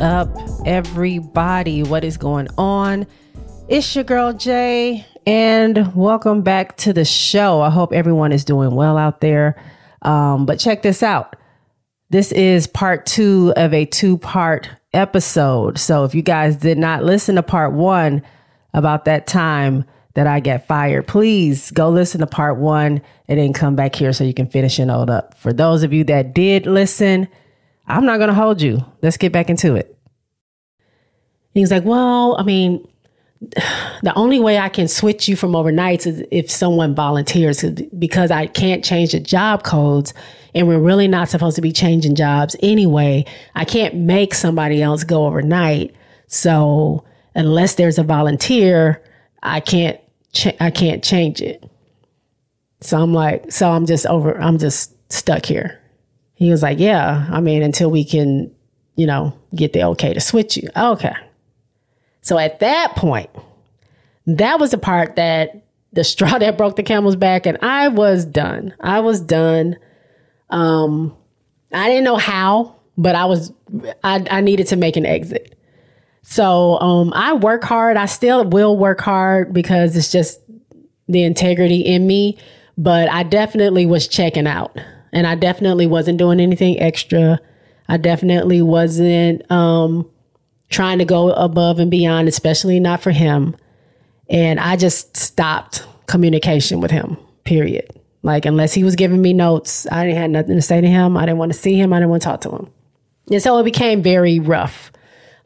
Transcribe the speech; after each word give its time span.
Up, 0.00 0.28
everybody? 0.64 1.82
What 1.82 2.04
is 2.04 2.16
going 2.16 2.48
on? 2.56 3.06
It's 3.68 3.94
your 3.94 4.04
girl 4.04 4.32
Jay, 4.32 5.04
and 5.26 5.94
welcome 5.94 6.42
back 6.42 6.76
to 6.78 6.92
the 6.92 7.04
show. 7.04 7.60
I 7.60 7.70
hope 7.70 7.92
everyone 7.92 8.32
is 8.32 8.44
doing 8.44 8.74
well 8.74 8.96
out 8.96 9.20
there. 9.20 9.60
Um, 10.02 10.46
but 10.46 10.58
check 10.58 10.82
this 10.82 11.02
out. 11.02 11.36
This 12.10 12.32
is 12.32 12.66
part 12.66 13.06
two 13.06 13.52
of 13.56 13.74
a 13.74 13.84
two 13.84 14.18
part 14.18 14.70
episode. 14.92 15.78
So 15.78 16.04
if 16.04 16.14
you 16.14 16.22
guys 16.22 16.56
did 16.56 16.78
not 16.78 17.04
listen 17.04 17.34
to 17.34 17.42
part 17.42 17.72
one 17.72 18.22
about 18.74 19.04
that 19.04 19.26
time 19.26 19.84
that 20.14 20.26
I 20.26 20.40
get 20.40 20.66
fired, 20.66 21.06
please 21.06 21.70
go 21.70 21.90
listen 21.90 22.20
to 22.20 22.26
part 22.26 22.56
one 22.56 23.02
and 23.28 23.38
then 23.38 23.52
come 23.52 23.76
back 23.76 23.94
here 23.94 24.12
so 24.12 24.24
you 24.24 24.34
can 24.34 24.46
finish 24.46 24.78
your 24.78 24.86
note 24.86 25.10
up. 25.10 25.36
For 25.38 25.52
those 25.52 25.82
of 25.82 25.92
you 25.92 26.04
that 26.04 26.34
did 26.34 26.66
listen, 26.66 27.28
I'm 27.88 28.04
not 28.04 28.18
going 28.18 28.28
to 28.28 28.34
hold 28.34 28.60
you. 28.60 28.84
Let's 29.02 29.16
get 29.16 29.32
back 29.32 29.48
into 29.50 29.74
it. 29.74 29.96
He 31.54 31.60
was 31.60 31.70
like, 31.70 31.84
Well, 31.84 32.36
I 32.38 32.42
mean, 32.42 32.86
the 33.40 34.12
only 34.14 34.38
way 34.38 34.58
I 34.58 34.68
can 34.68 34.88
switch 34.88 35.28
you 35.28 35.36
from 35.36 35.52
overnights 35.52 36.06
is 36.06 36.22
if 36.30 36.50
someone 36.50 36.94
volunteers 36.94 37.64
because 37.98 38.30
I 38.30 38.46
can't 38.46 38.84
change 38.84 39.12
the 39.12 39.20
job 39.20 39.64
codes 39.64 40.12
and 40.54 40.68
we're 40.68 40.78
really 40.78 41.08
not 41.08 41.28
supposed 41.28 41.56
to 41.56 41.62
be 41.62 41.72
changing 41.72 42.14
jobs 42.14 42.56
anyway. 42.62 43.24
I 43.54 43.64
can't 43.64 43.94
make 43.94 44.34
somebody 44.34 44.82
else 44.82 45.04
go 45.04 45.26
overnight. 45.26 45.94
So 46.26 47.04
unless 47.34 47.76
there's 47.76 47.98
a 47.98 48.02
volunteer, 48.02 49.02
I 49.42 49.60
can't, 49.60 49.98
ch- 50.32 50.56
I 50.60 50.70
can't 50.70 51.02
change 51.02 51.40
it. 51.40 51.64
So 52.80 53.00
I'm 53.00 53.12
like, 53.12 53.50
so 53.50 53.70
I'm 53.70 53.86
just 53.86 54.06
over, 54.06 54.40
I'm 54.40 54.58
just 54.58 54.94
stuck 55.12 55.46
here. 55.46 55.80
He 56.38 56.52
was 56.52 56.62
like, 56.62 56.78
yeah, 56.78 57.26
I 57.32 57.40
mean, 57.40 57.64
until 57.64 57.90
we 57.90 58.04
can, 58.04 58.54
you 58.94 59.08
know, 59.08 59.36
get 59.56 59.72
the 59.72 59.82
okay 59.82 60.14
to 60.14 60.20
switch 60.20 60.56
you. 60.56 60.68
Okay. 60.76 61.14
So 62.20 62.38
at 62.38 62.60
that 62.60 62.94
point, 62.94 63.28
that 64.26 64.60
was 64.60 64.70
the 64.70 64.78
part 64.78 65.16
that 65.16 65.64
the 65.92 66.04
straw 66.04 66.38
that 66.38 66.56
broke 66.56 66.76
the 66.76 66.84
camel's 66.84 67.16
back, 67.16 67.44
and 67.44 67.58
I 67.60 67.88
was 67.88 68.24
done. 68.24 68.72
I 68.78 69.00
was 69.00 69.20
done. 69.20 69.78
Um, 70.48 71.16
I 71.72 71.88
didn't 71.88 72.04
know 72.04 72.16
how, 72.16 72.76
but 72.96 73.16
I 73.16 73.24
was. 73.24 73.52
I, 74.04 74.24
I 74.30 74.40
needed 74.40 74.68
to 74.68 74.76
make 74.76 74.96
an 74.96 75.06
exit. 75.06 75.58
So 76.22 76.78
um, 76.78 77.12
I 77.14 77.32
work 77.32 77.64
hard. 77.64 77.96
I 77.96 78.06
still 78.06 78.44
will 78.44 78.76
work 78.76 79.00
hard 79.00 79.52
because 79.52 79.96
it's 79.96 80.12
just 80.12 80.40
the 81.08 81.24
integrity 81.24 81.80
in 81.80 82.06
me. 82.06 82.38
But 82.76 83.10
I 83.10 83.24
definitely 83.24 83.86
was 83.86 84.06
checking 84.06 84.46
out, 84.46 84.78
and 85.12 85.26
I 85.26 85.34
definitely 85.34 85.86
wasn't 85.86 86.18
doing 86.18 86.40
anything 86.40 86.80
extra. 86.80 87.40
I 87.88 87.96
definitely 87.96 88.62
wasn't 88.62 89.50
um, 89.50 90.08
trying 90.68 90.98
to 90.98 91.04
go 91.04 91.30
above 91.32 91.78
and 91.78 91.90
beyond, 91.90 92.28
especially 92.28 92.80
not 92.80 93.02
for 93.02 93.10
him. 93.10 93.56
And 94.28 94.60
I 94.60 94.76
just 94.76 95.16
stopped 95.16 95.86
communication 96.06 96.80
with 96.80 96.90
him, 96.90 97.16
period. 97.44 97.88
Like, 98.22 98.44
unless 98.44 98.74
he 98.74 98.84
was 98.84 98.96
giving 98.96 99.22
me 99.22 99.32
notes, 99.32 99.86
I 99.90 100.04
didn't 100.04 100.18
have 100.18 100.30
nothing 100.30 100.56
to 100.56 100.62
say 100.62 100.80
to 100.80 100.86
him. 100.86 101.16
I 101.16 101.24
didn't 101.24 101.38
want 101.38 101.52
to 101.52 101.58
see 101.58 101.74
him. 101.78 101.92
I 101.92 101.98
didn't 101.98 102.10
want 102.10 102.22
to 102.22 102.28
talk 102.28 102.40
to 102.42 102.50
him. 102.50 102.70
And 103.30 103.42
so 103.42 103.58
it 103.58 103.64
became 103.64 104.02
very 104.02 104.40
rough. 104.40 104.92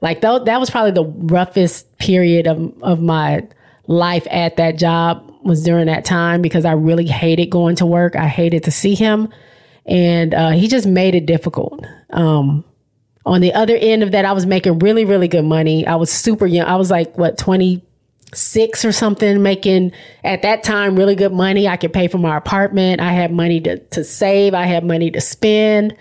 Like, 0.00 0.20
th- 0.20 0.44
that 0.46 0.58
was 0.58 0.70
probably 0.70 0.92
the 0.92 1.04
roughest 1.04 1.98
period 1.98 2.46
of, 2.46 2.74
of 2.82 3.00
my 3.00 3.46
life 3.86 4.26
at 4.30 4.56
that 4.56 4.78
job 4.78 5.32
was 5.44 5.62
during 5.62 5.86
that 5.86 6.04
time 6.04 6.42
because 6.42 6.64
I 6.64 6.72
really 6.72 7.06
hated 7.06 7.50
going 7.50 7.76
to 7.76 7.86
work. 7.86 8.16
I 8.16 8.26
hated 8.26 8.64
to 8.64 8.70
see 8.70 8.94
him. 8.94 9.28
And 9.86 10.34
uh, 10.34 10.50
he 10.50 10.68
just 10.68 10.86
made 10.86 11.14
it 11.14 11.26
difficult. 11.26 11.84
Um, 12.10 12.64
on 13.24 13.40
the 13.40 13.52
other 13.52 13.76
end 13.76 14.02
of 14.02 14.12
that, 14.12 14.24
I 14.24 14.32
was 14.32 14.46
making 14.46 14.80
really, 14.80 15.04
really 15.04 15.28
good 15.28 15.44
money. 15.44 15.86
I 15.86 15.96
was 15.96 16.10
super 16.10 16.46
young. 16.46 16.66
I 16.66 16.76
was 16.76 16.90
like, 16.90 17.16
what, 17.16 17.38
26 17.38 18.84
or 18.84 18.92
something, 18.92 19.42
making 19.42 19.92
at 20.24 20.42
that 20.42 20.62
time 20.62 20.96
really 20.96 21.14
good 21.14 21.32
money. 21.32 21.68
I 21.68 21.76
could 21.76 21.92
pay 21.92 22.08
for 22.08 22.18
my 22.18 22.36
apartment. 22.36 23.00
I 23.00 23.12
had 23.12 23.32
money 23.32 23.60
to, 23.60 23.78
to 23.78 24.04
save. 24.04 24.54
I 24.54 24.66
had 24.66 24.84
money 24.84 25.10
to 25.10 25.20
spend. 25.20 25.96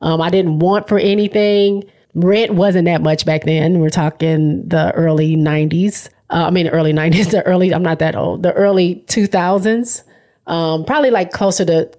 Um, 0.00 0.20
I 0.20 0.30
didn't 0.30 0.58
want 0.58 0.88
for 0.88 0.98
anything. 0.98 1.84
Rent 2.14 2.54
wasn't 2.54 2.86
that 2.86 3.02
much 3.02 3.24
back 3.24 3.44
then. 3.44 3.80
We're 3.80 3.90
talking 3.90 4.68
the 4.68 4.92
early 4.92 5.36
90s. 5.36 6.08
Uh, 6.30 6.46
I 6.46 6.50
mean, 6.50 6.68
early 6.68 6.92
90s, 6.92 7.30
the 7.32 7.42
early, 7.44 7.72
I'm 7.72 7.82
not 7.82 8.00
that 8.00 8.16
old, 8.16 8.42
the 8.42 8.52
early 8.52 9.04
2000s. 9.06 10.02
Um, 10.46 10.84
probably 10.84 11.10
like 11.10 11.32
closer 11.32 11.64
to 11.64 11.90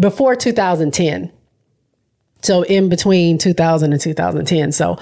before 0.00 0.36
2010 0.36 1.32
so 2.42 2.62
in 2.62 2.88
between 2.88 3.38
2000 3.38 3.92
and 3.92 4.00
2010. 4.00 4.72
So 4.72 4.98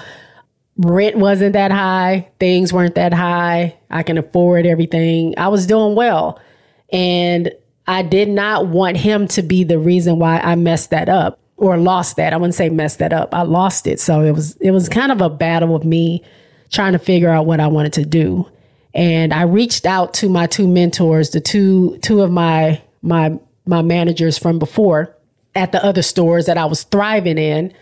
rent 0.77 1.17
wasn't 1.17 1.53
that 1.53 1.71
high, 1.71 2.29
things 2.39 2.71
weren't 2.71 2.95
that 2.95 3.13
high. 3.13 3.77
I 3.89 4.03
can 4.03 4.17
afford 4.17 4.65
everything. 4.65 5.33
I 5.37 5.49
was 5.49 5.65
doing 5.65 5.95
well. 5.95 6.39
And 6.93 7.51
I 7.87 8.03
did 8.03 8.29
not 8.29 8.67
want 8.67 8.97
him 8.97 9.27
to 9.29 9.41
be 9.41 9.63
the 9.63 9.79
reason 9.79 10.19
why 10.19 10.39
I 10.39 10.55
messed 10.55 10.91
that 10.91 11.09
up 11.09 11.39
or 11.57 11.77
lost 11.77 12.15
that. 12.17 12.31
I 12.31 12.37
wouldn't 12.37 12.55
say 12.55 12.69
messed 12.69 12.99
that 12.99 13.11
up. 13.11 13.33
I 13.33 13.41
lost 13.41 13.87
it. 13.87 13.99
So 13.99 14.21
it 14.21 14.31
was 14.31 14.55
it 14.57 14.71
was 14.71 14.87
kind 14.87 15.11
of 15.11 15.21
a 15.21 15.29
battle 15.29 15.75
of 15.75 15.83
me 15.83 16.23
trying 16.69 16.93
to 16.93 16.99
figure 16.99 17.29
out 17.29 17.45
what 17.45 17.59
I 17.59 17.67
wanted 17.67 17.93
to 17.93 18.05
do. 18.05 18.49
And 18.93 19.33
I 19.33 19.43
reached 19.43 19.85
out 19.85 20.13
to 20.15 20.29
my 20.29 20.47
two 20.47 20.67
mentors, 20.67 21.31
the 21.31 21.41
two 21.41 21.97
two 21.99 22.21
of 22.21 22.31
my 22.31 22.81
my 23.01 23.39
my 23.71 23.81
managers 23.81 24.37
from 24.37 24.59
before 24.59 25.17
at 25.55 25.71
the 25.71 25.83
other 25.83 26.03
stores 26.03 26.45
that 26.45 26.57
I 26.57 26.65
was 26.65 26.83
thriving 26.83 27.39
in, 27.39 27.73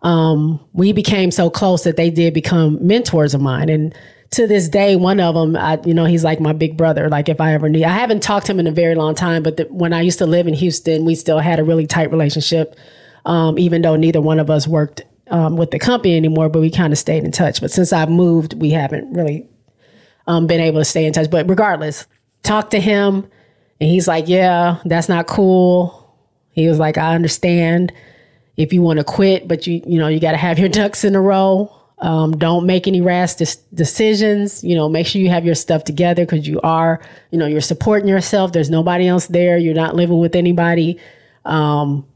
um, 0.00 0.58
we 0.72 0.92
became 0.92 1.30
so 1.30 1.50
close 1.50 1.84
that 1.84 1.96
they 1.96 2.10
did 2.10 2.32
become 2.32 2.84
mentors 2.84 3.34
of 3.34 3.40
mine. 3.40 3.68
And 3.68 3.94
to 4.30 4.46
this 4.46 4.68
day, 4.68 4.96
one 4.96 5.20
of 5.20 5.34
them, 5.34 5.56
I, 5.56 5.78
you 5.84 5.92
know, 5.92 6.06
he's 6.06 6.24
like 6.24 6.40
my 6.40 6.52
big 6.52 6.76
brother. 6.76 7.08
Like 7.10 7.28
if 7.28 7.40
I 7.40 7.52
ever 7.52 7.68
need, 7.68 7.84
I 7.84 7.92
haven't 7.92 8.22
talked 8.22 8.46
to 8.46 8.52
him 8.52 8.60
in 8.60 8.66
a 8.66 8.72
very 8.72 8.94
long 8.94 9.14
time, 9.14 9.42
but 9.42 9.58
the, 9.58 9.64
when 9.64 9.92
I 9.92 10.00
used 10.00 10.18
to 10.18 10.26
live 10.26 10.46
in 10.46 10.54
Houston, 10.54 11.04
we 11.04 11.14
still 11.14 11.38
had 11.38 11.58
a 11.60 11.64
really 11.64 11.86
tight 11.86 12.10
relationship. 12.10 12.74
Um, 13.24 13.56
even 13.56 13.82
though 13.82 13.94
neither 13.94 14.20
one 14.20 14.40
of 14.40 14.50
us 14.50 14.66
worked 14.66 15.02
um, 15.30 15.56
with 15.56 15.70
the 15.70 15.78
company 15.78 16.16
anymore, 16.16 16.48
but 16.48 16.60
we 16.60 16.70
kind 16.70 16.92
of 16.92 16.98
stayed 16.98 17.22
in 17.22 17.30
touch. 17.30 17.60
But 17.60 17.70
since 17.70 17.92
I've 17.92 18.10
moved, 18.10 18.54
we 18.54 18.70
haven't 18.70 19.12
really 19.12 19.48
um, 20.26 20.48
been 20.48 20.60
able 20.60 20.80
to 20.80 20.84
stay 20.84 21.06
in 21.06 21.12
touch. 21.12 21.30
But 21.30 21.48
regardless, 21.48 22.06
talk 22.42 22.70
to 22.70 22.80
him, 22.80 23.28
and 23.82 23.90
he's 23.90 24.06
like, 24.06 24.28
"Yeah, 24.28 24.78
that's 24.84 25.08
not 25.08 25.26
cool." 25.26 25.98
He 26.52 26.68
was 26.68 26.78
like, 26.78 26.98
I 26.98 27.14
understand 27.14 27.92
if 28.56 28.72
you 28.72 28.82
want 28.82 28.98
to 28.98 29.04
quit, 29.04 29.48
but 29.48 29.66
you, 29.66 29.82
you 29.86 29.98
know, 29.98 30.08
you 30.08 30.20
got 30.20 30.32
to 30.32 30.36
have 30.36 30.58
your 30.58 30.68
ducks 30.80 31.04
in 31.04 31.16
a 31.16 31.20
row. 31.20 31.74
Um, 31.98 32.36
don't 32.36 32.66
make 32.66 32.88
any 32.88 33.00
rash 33.00 33.34
decisions. 33.34 34.62
You 34.62 34.74
know, 34.74 34.88
make 34.88 35.06
sure 35.06 35.20
you 35.20 35.30
have 35.30 35.44
your 35.44 35.54
stuff 35.54 35.84
together 35.84 36.24
because 36.24 36.46
you 36.46 36.60
are, 36.62 37.00
you 37.30 37.38
know, 37.38 37.46
you're 37.46 37.60
supporting 37.60 38.08
yourself. 38.08 38.52
There's 38.52 38.70
nobody 38.70 39.06
else 39.06 39.26
there. 39.26 39.56
You're 39.56 39.74
not 39.74 39.94
living 39.94 40.18
with 40.18 40.34
anybody. 40.34 40.98
Um, 41.44 42.06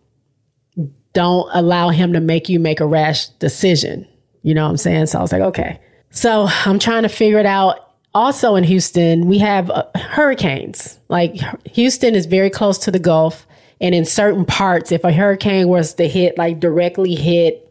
don't 1.13 1.49
allow 1.53 1.91
him 1.91 2.13
to 2.13 2.21
make 2.21 2.49
you 2.49 2.61
make 2.61 2.81
a 2.81 2.87
rash 2.87 3.29
decision. 3.29 4.07
You 4.43 4.55
know 4.55 4.65
what 4.65 4.71
I'm 4.71 4.77
saying? 4.77 5.07
So 5.07 5.19
I 5.19 5.23
was 5.23 5.33
like, 5.33 5.43
okay. 5.43 5.81
So 6.11 6.49
I'm 6.65 6.79
trying 6.79 7.05
to 7.05 7.09
figure 7.09 7.39
it 7.39 7.47
out. 7.47 7.86
Also 8.17 8.55
in 8.57 8.65
Houston, 8.65 9.27
we 9.27 9.37
have 9.41 9.69
uh, 9.69 9.85
hurricanes. 9.95 10.99
Like 11.11 11.37
Houston 11.73 12.15
is 12.15 12.25
very 12.25 12.49
close 12.49 12.79
to 12.79 12.91
the 12.91 12.99
Gulf. 12.99 13.47
And 13.79 13.95
in 13.95 14.07
certain 14.07 14.47
parts, 14.47 14.91
if 14.91 15.05
a 15.05 15.13
hurricane 15.13 15.69
was 15.69 15.93
to 15.95 16.09
hit, 16.09 16.39
like 16.39 16.59
directly 16.59 17.15
hit 17.15 17.71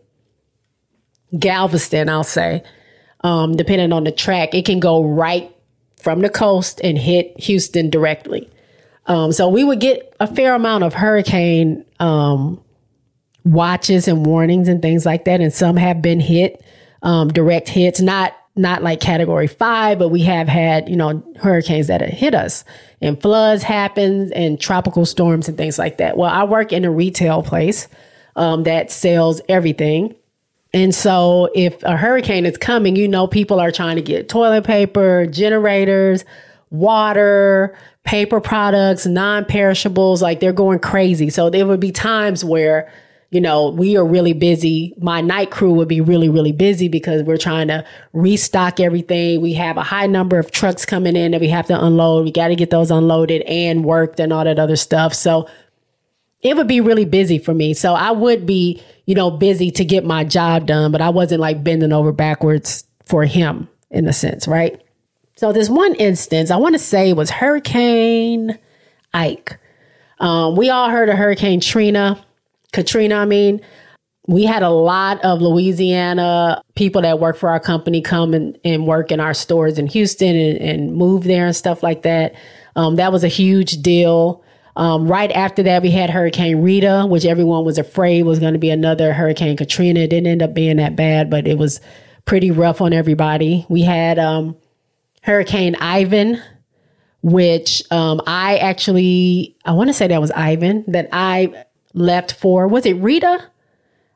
Galveston, 1.40 2.10
I'll 2.10 2.24
say, 2.24 2.62
um, 3.22 3.58
depending 3.58 3.92
on 3.92 4.04
the 4.04 4.12
track, 4.12 4.54
it 4.54 4.66
can 4.66 4.80
go 4.80 5.04
right 5.04 5.52
from 6.00 6.22
the 6.22 6.30
coast 6.30 6.80
and 6.84 6.96
hit 6.96 7.34
Houston 7.40 7.90
directly. 7.90 8.48
Um, 9.08 9.32
so 9.32 9.50
we 9.50 9.64
would 9.64 9.80
get 9.80 10.16
a 10.20 10.28
fair 10.28 10.54
amount 10.54 10.84
of 10.84 10.94
hurricane 10.94 11.84
um, 12.00 12.64
watches 13.46 14.08
and 14.08 14.24
warnings 14.24 14.68
and 14.68 14.80
things 14.80 15.08
like 15.08 15.26
that. 15.26 15.42
And 15.42 15.52
some 15.52 15.76
have 15.76 16.04
been 16.04 16.20
hit, 16.20 16.64
um, 17.02 17.30
direct 17.30 17.68
hits, 17.68 18.00
not 18.00 18.36
not 18.56 18.84
like 18.84 19.02
category 19.02 19.48
five, 19.48 20.00
but 20.00 20.10
we 20.10 20.22
have 20.22 20.48
had, 20.48 20.88
you 20.88 20.96
know, 20.96 21.22
hurricanes 21.38 21.88
that 21.88 22.02
have 22.02 22.10
hit 22.10 22.34
us 22.34 22.64
and 23.02 23.22
floods 23.22 23.64
happen 23.64 24.32
and 24.34 24.60
tropical 24.60 25.06
storms 25.06 25.50
and 25.50 25.58
things 25.58 25.78
like 25.78 25.98
that. 25.98 26.18
Well, 26.18 26.30
I 26.32 26.44
work 26.46 26.72
in 26.72 26.86
a 26.86 26.92
retail 26.92 27.44
place 27.44 27.88
um, 28.36 28.64
that 28.64 28.92
sells 28.92 29.42
everything. 29.50 30.16
And 30.74 30.94
so 30.94 31.50
if 31.54 31.82
a 31.84 31.98
hurricane 31.98 32.46
is 32.46 32.58
coming, 32.58 32.96
you 32.96 33.08
know, 33.08 33.28
people 33.28 33.60
are 33.60 33.72
trying 33.72 33.98
to 33.98 34.02
get 34.02 34.30
toilet 34.30 34.66
paper, 34.66 35.26
generators, 35.26 36.26
water, 36.70 37.78
paper 38.04 38.40
products, 38.40 39.06
non 39.06 39.46
perishables, 39.46 40.22
like 40.22 40.40
they're 40.40 40.54
going 40.54 40.80
crazy. 40.80 41.30
So 41.30 41.50
there 41.50 41.66
would 41.66 41.80
be 41.80 41.92
times 41.92 42.44
where 42.44 42.92
you 43.36 43.42
know, 43.42 43.68
we 43.68 43.98
are 43.98 44.06
really 44.06 44.32
busy. 44.32 44.94
My 44.98 45.20
night 45.20 45.52
crew 45.52 45.74
would 45.74 45.90
be 45.90 46.00
really, 46.00 46.30
really 46.30 46.54
busy 46.54 46.88
because 46.88 47.22
we're 47.22 47.36
trying 47.36 47.68
to 47.68 47.84
restock 48.14 48.80
everything. 48.80 49.42
We 49.42 49.52
have 49.56 49.76
a 49.76 49.84
high 49.84 50.08
number 50.08 50.40
of 50.40 50.52
trucks 50.52 50.86
coming 50.86 51.18
in 51.18 51.34
that 51.34 51.42
we 51.42 51.50
have 51.50 51.68
to 51.68 51.86
unload. 51.86 52.24
We 52.24 52.32
got 52.32 52.48
to 52.48 52.56
get 52.56 52.70
those 52.70 52.92
unloaded 52.92 53.42
and 53.42 53.84
worked 53.84 54.22
and 54.22 54.32
all 54.32 54.46
that 54.46 54.58
other 54.58 54.78
stuff. 54.78 55.14
So 55.14 55.50
it 56.40 56.56
would 56.56 56.70
be 56.70 56.80
really 56.80 57.04
busy 57.04 57.38
for 57.38 57.54
me. 57.54 57.74
So 57.74 57.94
I 57.94 58.12
would 58.12 58.46
be, 58.46 58.82
you 59.06 59.16
know, 59.16 59.32
busy 59.32 59.70
to 59.72 59.84
get 59.84 60.06
my 60.06 60.24
job 60.24 60.66
done, 60.66 60.94
but 60.94 61.02
I 61.02 61.10
wasn't 61.10 61.42
like 61.42 61.62
bending 61.62 61.92
over 61.92 62.14
backwards 62.14 62.86
for 63.04 63.26
him 63.26 63.68
in 63.92 64.08
a 64.08 64.14
sense, 64.14 64.48
right? 64.48 64.82
So 65.36 65.52
this 65.52 65.70
one 65.70 65.94
instance, 65.96 66.52
I 66.52 66.56
want 66.56 66.76
to 66.76 66.80
say 66.80 67.12
was 67.12 67.32
Hurricane 67.32 68.58
Ike. 69.14 69.60
Um, 70.22 70.56
we 70.56 70.70
all 70.70 70.90
heard 70.90 71.10
of 71.10 71.18
Hurricane 71.18 71.60
Trina, 71.60 72.25
Katrina, 72.76 73.16
I 73.16 73.26
mean. 73.26 73.62
We 74.28 74.44
had 74.44 74.64
a 74.64 74.72
lot 74.72 75.24
of 75.24 75.40
Louisiana 75.40 76.60
people 76.74 77.04
that 77.04 77.20
work 77.20 77.38
for 77.38 77.50
our 77.50 77.60
company 77.60 78.02
come 78.02 78.34
and, 78.34 78.58
and 78.66 78.88
work 78.88 79.12
in 79.12 79.20
our 79.20 79.36
stores 79.36 79.78
in 79.78 79.86
Houston 79.86 80.36
and, 80.36 80.58
and 80.58 80.96
move 80.96 81.26
there 81.26 81.46
and 81.46 81.56
stuff 81.56 81.84
like 81.84 82.02
that. 82.02 82.34
Um, 82.76 82.96
that 82.96 83.12
was 83.12 83.24
a 83.24 83.28
huge 83.28 83.84
deal. 83.84 84.44
Um, 84.78 85.08
right 85.08 85.32
after 85.32 85.62
that, 85.64 85.84
we 85.84 85.92
had 85.92 86.10
Hurricane 86.10 86.64
Rita, 86.64 87.06
which 87.08 87.24
everyone 87.24 87.66
was 87.66 87.78
afraid 87.78 88.24
was 88.24 88.40
going 88.40 88.54
to 88.54 88.60
be 88.60 88.72
another 88.72 89.14
Hurricane 89.14 89.56
Katrina. 89.58 90.00
It 90.00 90.10
didn't 90.10 90.28
end 90.28 90.42
up 90.42 90.56
being 90.56 90.78
that 90.78 90.96
bad, 90.96 91.30
but 91.30 91.48
it 91.48 91.60
was 91.60 91.80
pretty 92.26 92.50
rough 92.50 92.82
on 92.82 92.94
everybody. 92.94 93.66
We 93.70 93.84
had 93.84 94.18
um, 94.18 94.58
Hurricane 95.22 95.76
Ivan, 95.76 96.42
which 97.22 97.84
um, 97.92 98.22
I 98.26 98.58
actually, 98.58 99.56
I 99.66 99.74
want 99.74 99.90
to 99.90 99.94
say 99.94 100.08
that 100.08 100.20
was 100.20 100.32
Ivan 100.32 100.84
that 100.88 101.10
I 101.14 101.66
left 101.96 102.34
for. 102.34 102.68
Was 102.68 102.86
it 102.86 102.94
Rita? 102.94 103.44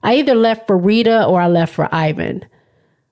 I 0.03 0.15
either 0.17 0.35
left 0.35 0.67
for 0.67 0.77
Rita 0.77 1.25
or 1.25 1.41
I 1.41 1.47
left 1.47 1.73
for 1.73 1.93
Ivan. 1.93 2.45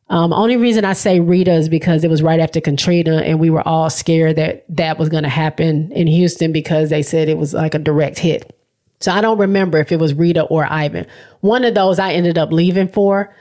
Um, 0.09 0.31
only 0.31 0.55
reason 0.55 0.85
I 0.85 0.93
say 0.93 1.19
Rita 1.19 1.51
is 1.51 1.67
because 1.67 2.03
it 2.03 2.09
was 2.09 2.23
right 2.23 2.39
after 2.39 2.61
Katrina, 2.61 3.17
and 3.17 3.39
we 3.39 3.49
were 3.49 3.67
all 3.67 3.89
scared 3.89 4.37
that 4.37 4.63
that 4.69 4.97
was 4.97 5.09
going 5.09 5.23
to 5.23 5.29
happen 5.29 5.91
in 5.91 6.07
Houston 6.07 6.53
because 6.53 6.89
they 6.89 7.01
said 7.01 7.27
it 7.27 7.37
was 7.37 7.53
like 7.53 7.73
a 7.73 7.79
direct 7.79 8.19
hit. 8.19 8.57
So 8.99 9.11
I 9.11 9.21
don't 9.21 9.37
remember 9.37 9.79
if 9.79 9.91
it 9.91 9.99
was 9.99 10.13
Rita 10.13 10.43
or 10.43 10.65
Ivan. 10.71 11.05
One 11.41 11.65
of 11.65 11.75
those 11.75 11.99
I 11.99 12.13
ended 12.13 12.37
up 12.37 12.51
leaving 12.51 12.87
for. 12.87 13.35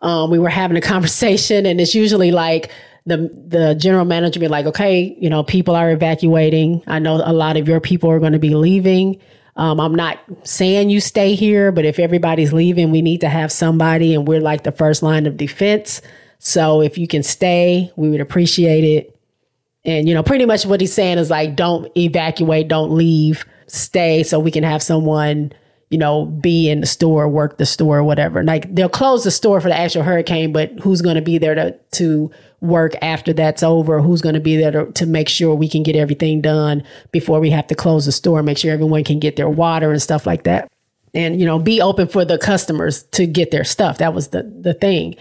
Um, 0.00 0.30
we 0.30 0.38
were 0.38 0.48
having 0.48 0.76
a 0.76 0.80
conversation, 0.94 1.66
and 1.66 1.80
it's 1.80 1.94
usually 1.94 2.30
like 2.30 2.70
the 3.04 3.16
the 3.48 3.74
general 3.74 4.04
manager 4.04 4.38
be 4.38 4.46
like, 4.46 4.66
"Okay, 4.66 5.16
you 5.20 5.28
know, 5.28 5.42
people 5.42 5.74
are 5.74 5.90
evacuating. 5.90 6.84
I 6.86 7.00
know 7.00 7.20
a 7.24 7.32
lot 7.32 7.56
of 7.56 7.66
your 7.66 7.80
people 7.80 8.10
are 8.10 8.20
going 8.20 8.32
to 8.32 8.38
be 8.38 8.54
leaving. 8.54 9.20
Um, 9.56 9.80
I'm 9.80 9.94
not 9.94 10.18
saying 10.44 10.90
you 10.90 11.00
stay 11.00 11.34
here, 11.34 11.72
but 11.72 11.84
if 11.84 11.98
everybody's 11.98 12.52
leaving, 12.52 12.90
we 12.90 13.02
need 13.02 13.20
to 13.20 13.28
have 13.28 13.52
somebody, 13.52 14.14
and 14.14 14.26
we're 14.26 14.40
like 14.40 14.62
the 14.62 14.72
first 14.72 15.02
line 15.02 15.26
of 15.26 15.36
defense. 15.36 16.00
So 16.38 16.80
if 16.80 16.96
you 16.96 17.06
can 17.06 17.22
stay, 17.22 17.92
we 17.96 18.08
would 18.08 18.20
appreciate 18.20 18.84
it. 18.84 19.18
And, 19.84 20.08
you 20.08 20.14
know, 20.14 20.22
pretty 20.22 20.46
much 20.46 20.64
what 20.64 20.80
he's 20.80 20.92
saying 20.92 21.18
is 21.18 21.28
like, 21.30 21.54
don't 21.54 21.94
evacuate, 21.96 22.68
don't 22.68 22.92
leave, 22.92 23.44
stay 23.66 24.22
so 24.22 24.38
we 24.38 24.50
can 24.50 24.64
have 24.64 24.82
someone, 24.82 25.52
you 25.90 25.98
know, 25.98 26.26
be 26.26 26.70
in 26.70 26.80
the 26.80 26.86
store, 26.86 27.28
work 27.28 27.58
the 27.58 27.66
store, 27.66 27.98
or 27.98 28.04
whatever. 28.04 28.42
Like 28.42 28.74
they'll 28.74 28.88
close 28.88 29.24
the 29.24 29.30
store 29.30 29.60
for 29.60 29.68
the 29.68 29.78
actual 29.78 30.02
hurricane, 30.02 30.52
but 30.52 30.70
who's 30.80 31.02
going 31.02 31.16
to 31.16 31.22
be 31.22 31.38
there 31.38 31.54
to, 31.54 31.76
to 31.92 32.30
work 32.62 32.94
after 33.02 33.32
that's 33.32 33.62
over? 33.62 34.00
Who's 34.00 34.22
going 34.22 34.34
to 34.34 34.40
be 34.40 34.56
there 34.56 34.70
to, 34.70 34.92
to 34.92 35.06
make 35.06 35.28
sure 35.28 35.54
we 35.54 35.68
can 35.68 35.82
get 35.82 35.96
everything 35.96 36.40
done 36.40 36.84
before 37.10 37.40
we 37.40 37.50
have 37.50 37.66
to 37.66 37.74
close 37.74 38.06
the 38.06 38.12
store, 38.12 38.42
make 38.42 38.56
sure 38.56 38.72
everyone 38.72 39.04
can 39.04 39.18
get 39.18 39.36
their 39.36 39.50
water 39.50 39.90
and 39.90 40.00
stuff 40.00 40.26
like 40.26 40.44
that. 40.44 40.70
And, 41.14 41.38
you 41.38 41.44
know, 41.44 41.58
be 41.58 41.82
open 41.82 42.08
for 42.08 42.24
the 42.24 42.38
customers 42.38 43.02
to 43.02 43.26
get 43.26 43.50
their 43.50 43.64
stuff. 43.64 43.98
That 43.98 44.14
was 44.14 44.28
the, 44.28 44.44
the 44.44 44.72
thing. 44.72 45.16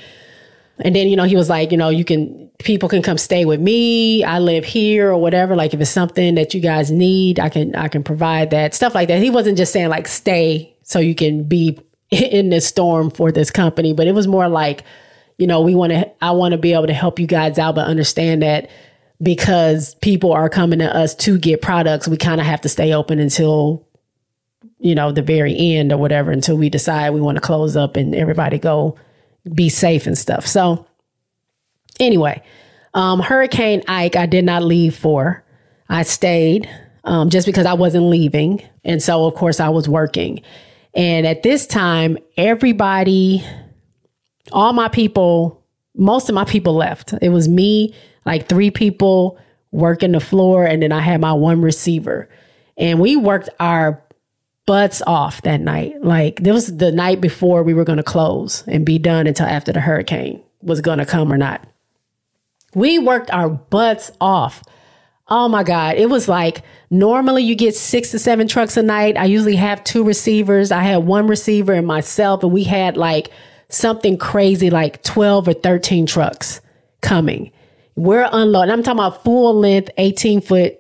And 0.79 0.95
then, 0.95 1.07
you 1.07 1.15
know, 1.15 1.25
he 1.25 1.35
was 1.35 1.49
like, 1.49 1.71
you 1.71 1.77
know, 1.77 1.89
you 1.89 2.05
can, 2.05 2.49
people 2.59 2.87
can 2.87 3.01
come 3.01 3.17
stay 3.17 3.43
with 3.43 3.59
me. 3.59 4.23
I 4.23 4.39
live 4.39 4.63
here 4.63 5.11
or 5.11 5.17
whatever. 5.17 5.55
Like 5.55 5.73
if 5.73 5.81
it's 5.81 5.91
something 5.91 6.35
that 6.35 6.53
you 6.53 6.61
guys 6.61 6.91
need, 6.91 7.39
I 7.39 7.49
can, 7.49 7.75
I 7.75 7.87
can 7.87 8.03
provide 8.03 8.51
that 8.51 8.73
stuff 8.73 8.95
like 8.95 9.09
that. 9.09 9.21
He 9.21 9.29
wasn't 9.29 9.57
just 9.57 9.73
saying 9.73 9.89
like 9.89 10.07
stay 10.07 10.73
so 10.83 10.99
you 10.99 11.13
can 11.13 11.43
be 11.43 11.79
in 12.09 12.49
this 12.49 12.67
storm 12.67 13.09
for 13.09 13.31
this 13.31 13.51
company, 13.51 13.93
but 13.93 14.07
it 14.07 14.13
was 14.13 14.27
more 14.27 14.47
like, 14.47 14.83
you 15.41 15.47
know, 15.47 15.59
we 15.59 15.73
want 15.73 15.91
to, 15.91 16.07
I 16.23 16.29
want 16.31 16.51
to 16.51 16.59
be 16.59 16.73
able 16.73 16.85
to 16.85 16.93
help 16.93 17.17
you 17.17 17.25
guys 17.25 17.57
out, 17.57 17.73
but 17.73 17.87
understand 17.87 18.43
that 18.43 18.69
because 19.23 19.95
people 19.95 20.31
are 20.33 20.49
coming 20.49 20.77
to 20.77 20.95
us 20.95 21.15
to 21.15 21.39
get 21.39 21.63
products, 21.63 22.07
we 22.07 22.15
kind 22.15 22.39
of 22.39 22.45
have 22.45 22.61
to 22.61 22.69
stay 22.69 22.93
open 22.93 23.17
until, 23.17 23.83
you 24.77 24.93
know, 24.93 25.11
the 25.11 25.23
very 25.23 25.55
end 25.57 25.91
or 25.91 25.97
whatever, 25.97 26.29
until 26.29 26.57
we 26.57 26.69
decide 26.69 27.09
we 27.09 27.21
want 27.21 27.37
to 27.37 27.41
close 27.41 27.75
up 27.75 27.95
and 27.95 28.13
everybody 28.13 28.59
go 28.59 28.95
be 29.51 29.67
safe 29.67 30.05
and 30.05 30.15
stuff. 30.15 30.45
So, 30.45 30.85
anyway, 31.99 32.43
um, 32.93 33.19
Hurricane 33.19 33.81
Ike, 33.87 34.17
I 34.17 34.27
did 34.27 34.45
not 34.45 34.61
leave 34.61 34.95
for. 34.95 35.43
I 35.89 36.03
stayed 36.03 36.69
um, 37.03 37.31
just 37.31 37.47
because 37.47 37.65
I 37.65 37.73
wasn't 37.73 38.05
leaving. 38.05 38.61
And 38.83 39.01
so, 39.01 39.25
of 39.25 39.33
course, 39.33 39.59
I 39.59 39.69
was 39.69 39.89
working. 39.89 40.43
And 40.93 41.25
at 41.25 41.41
this 41.41 41.65
time, 41.65 42.19
everybody 42.37 43.43
all 44.51 44.73
my 44.73 44.87
people, 44.87 45.63
most 45.95 46.29
of 46.29 46.35
my 46.35 46.45
people 46.45 46.73
left. 46.73 47.13
It 47.21 47.29
was 47.29 47.47
me, 47.47 47.93
like 48.25 48.47
three 48.47 48.71
people 48.71 49.37
working 49.71 50.11
the 50.11 50.19
floor, 50.19 50.65
and 50.65 50.83
then 50.83 50.91
I 50.91 50.99
had 50.99 51.21
my 51.21 51.33
one 51.33 51.61
receiver. 51.61 52.29
And 52.77 52.99
we 52.99 53.15
worked 53.15 53.49
our 53.59 54.03
butts 54.65 55.01
off 55.05 55.41
that 55.43 55.61
night. 55.61 56.01
Like 56.03 56.41
this 56.41 56.53
was 56.53 56.77
the 56.77 56.91
night 56.91 57.21
before 57.21 57.63
we 57.63 57.73
were 57.73 57.83
going 57.83 57.97
to 57.97 58.03
close 58.03 58.63
and 58.67 58.85
be 58.85 58.97
done 58.97 59.27
until 59.27 59.47
after 59.47 59.71
the 59.71 59.81
hurricane 59.81 60.41
was 60.61 60.81
going 60.81 60.99
to 60.99 61.05
come 61.05 61.31
or 61.31 61.37
not. 61.37 61.67
We 62.73 62.99
worked 62.99 63.31
our 63.31 63.49
butts 63.49 64.11
off. 64.21 64.63
Oh 65.27 65.47
my 65.47 65.63
God. 65.63 65.95
It 65.95 66.09
was 66.09 66.27
like 66.27 66.63
normally 66.89 67.43
you 67.43 67.55
get 67.55 67.75
six 67.75 68.11
to 68.11 68.19
seven 68.19 68.47
trucks 68.47 68.77
a 68.77 68.83
night. 68.83 69.17
I 69.17 69.25
usually 69.25 69.55
have 69.55 69.83
two 69.83 70.03
receivers. 70.03 70.71
I 70.71 70.83
had 70.83 71.05
one 71.05 71.27
receiver 71.27 71.73
and 71.73 71.87
myself, 71.87 72.43
and 72.43 72.51
we 72.51 72.63
had 72.63 72.97
like 72.97 73.29
something 73.71 74.17
crazy 74.17 74.69
like 74.69 75.01
12 75.03 75.47
or 75.47 75.53
13 75.53 76.05
trucks 76.05 76.61
coming. 77.01 77.51
We're 77.95 78.29
unloading. 78.31 78.71
I'm 78.71 78.83
talking 78.83 78.99
about 78.99 79.23
full 79.23 79.53
length, 79.59 79.89
18 79.97 80.41
foot, 80.41 80.77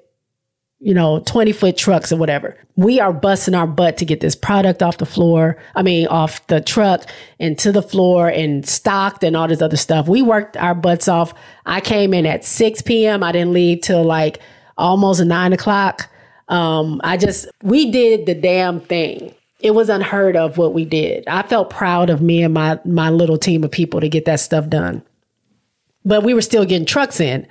you 0.79 0.93
know, 0.93 1.19
20 1.19 1.51
foot 1.51 1.77
trucks 1.77 2.11
or 2.11 2.17
whatever. 2.17 2.57
We 2.75 2.99
are 2.99 3.13
busting 3.13 3.53
our 3.53 3.67
butt 3.67 3.97
to 3.97 4.05
get 4.05 4.19
this 4.19 4.35
product 4.35 4.81
off 4.81 4.97
the 4.97 5.05
floor. 5.05 5.57
I 5.75 5.83
mean, 5.83 6.07
off 6.07 6.45
the 6.47 6.61
truck 6.61 7.05
and 7.39 7.57
to 7.59 7.71
the 7.71 7.81
floor 7.81 8.27
and 8.27 8.67
stocked 8.67 9.23
and 9.23 9.35
all 9.35 9.47
this 9.47 9.61
other 9.61 9.77
stuff. 9.77 10.07
We 10.07 10.21
worked 10.21 10.57
our 10.57 10.75
butts 10.75 11.07
off. 11.07 11.33
I 11.65 11.81
came 11.81 12.13
in 12.13 12.25
at 12.25 12.45
6 12.45 12.81
p.m. 12.83 13.23
I 13.23 13.31
didn't 13.31 13.53
leave 13.53 13.81
till 13.81 14.03
like 14.03 14.39
almost 14.77 15.23
nine 15.23 15.53
o'clock. 15.53 16.09
Um, 16.47 16.99
I 17.03 17.17
just, 17.17 17.47
we 17.61 17.91
did 17.91 18.25
the 18.25 18.35
damn 18.35 18.81
thing 18.81 19.33
it 19.63 19.71
was 19.71 19.89
unheard 19.89 20.35
of 20.35 20.57
what 20.57 20.73
we 20.73 20.85
did. 20.85 21.27
I 21.27 21.43
felt 21.43 21.69
proud 21.69 22.09
of 22.09 22.21
me 22.21 22.43
and 22.43 22.53
my 22.53 22.79
my 22.85 23.09
little 23.09 23.37
team 23.37 23.63
of 23.63 23.71
people 23.71 24.01
to 24.01 24.09
get 24.09 24.25
that 24.25 24.39
stuff 24.39 24.67
done. 24.67 25.03
But 26.03 26.23
we 26.23 26.33
were 26.33 26.41
still 26.41 26.65
getting 26.65 26.85
trucks 26.85 27.19
in 27.19 27.47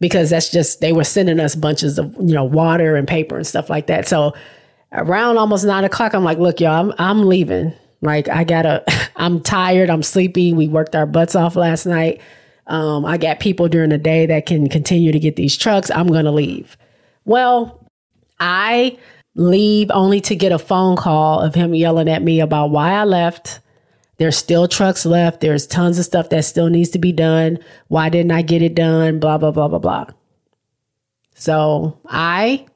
because 0.00 0.30
that's 0.30 0.50
just 0.50 0.80
they 0.80 0.92
were 0.92 1.04
sending 1.04 1.40
us 1.40 1.54
bunches 1.54 1.98
of 1.98 2.14
you 2.14 2.34
know 2.34 2.44
water 2.44 2.96
and 2.96 3.06
paper 3.06 3.36
and 3.36 3.46
stuff 3.46 3.70
like 3.70 3.86
that. 3.86 4.08
So 4.08 4.34
around 4.92 5.38
almost 5.38 5.64
nine 5.64 5.84
o'clock, 5.84 6.14
I'm 6.14 6.24
like, 6.24 6.38
look, 6.38 6.60
y'all, 6.60 6.90
I'm 6.90 6.94
I'm 6.98 7.26
leaving. 7.26 7.72
Like 8.00 8.28
I 8.28 8.44
gotta, 8.44 8.84
I'm 9.16 9.40
tired, 9.40 9.90
I'm 9.90 10.02
sleepy. 10.02 10.52
We 10.52 10.68
worked 10.68 10.94
our 10.94 11.06
butts 11.06 11.34
off 11.34 11.56
last 11.56 11.86
night. 11.86 12.20
Um, 12.66 13.04
I 13.04 13.18
got 13.18 13.40
people 13.40 13.68
during 13.68 13.90
the 13.90 13.98
day 13.98 14.26
that 14.26 14.46
can 14.46 14.68
continue 14.68 15.12
to 15.12 15.18
get 15.18 15.36
these 15.36 15.56
trucks. 15.56 15.90
I'm 15.90 16.06
gonna 16.06 16.32
leave. 16.32 16.76
Well, 17.24 17.80
I 18.40 18.98
leave 19.34 19.90
only 19.90 20.20
to 20.22 20.36
get 20.36 20.52
a 20.52 20.58
phone 20.58 20.96
call 20.96 21.40
of 21.40 21.54
him 21.54 21.74
yelling 21.74 22.08
at 22.08 22.22
me 22.22 22.40
about 22.40 22.70
why 22.70 22.92
I 22.92 23.04
left. 23.04 23.60
There's 24.16 24.36
still 24.36 24.68
trucks 24.68 25.04
left. 25.04 25.40
There's 25.40 25.66
tons 25.66 25.98
of 25.98 26.04
stuff 26.04 26.28
that 26.30 26.44
still 26.44 26.68
needs 26.68 26.90
to 26.90 26.98
be 26.98 27.12
done. 27.12 27.58
Why 27.88 28.08
didn't 28.08 28.30
I 28.30 28.42
get 28.42 28.62
it 28.62 28.74
done? 28.74 29.18
Blah, 29.18 29.38
blah, 29.38 29.50
blah, 29.50 29.68
blah, 29.68 29.78
blah. 29.80 30.06
So 31.34 31.98
I 32.06 32.66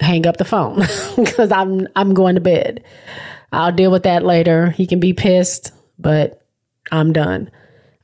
hang 0.00 0.26
up 0.26 0.36
the 0.36 0.44
phone 0.44 0.80
because 1.16 1.50
I'm 1.50 1.88
I'm 1.96 2.12
going 2.12 2.34
to 2.34 2.40
bed. 2.40 2.84
I'll 3.52 3.72
deal 3.72 3.90
with 3.90 4.02
that 4.02 4.24
later. 4.24 4.70
He 4.70 4.86
can 4.86 5.00
be 5.00 5.12
pissed, 5.12 5.72
but 5.98 6.42
I'm 6.90 7.12
done. 7.12 7.50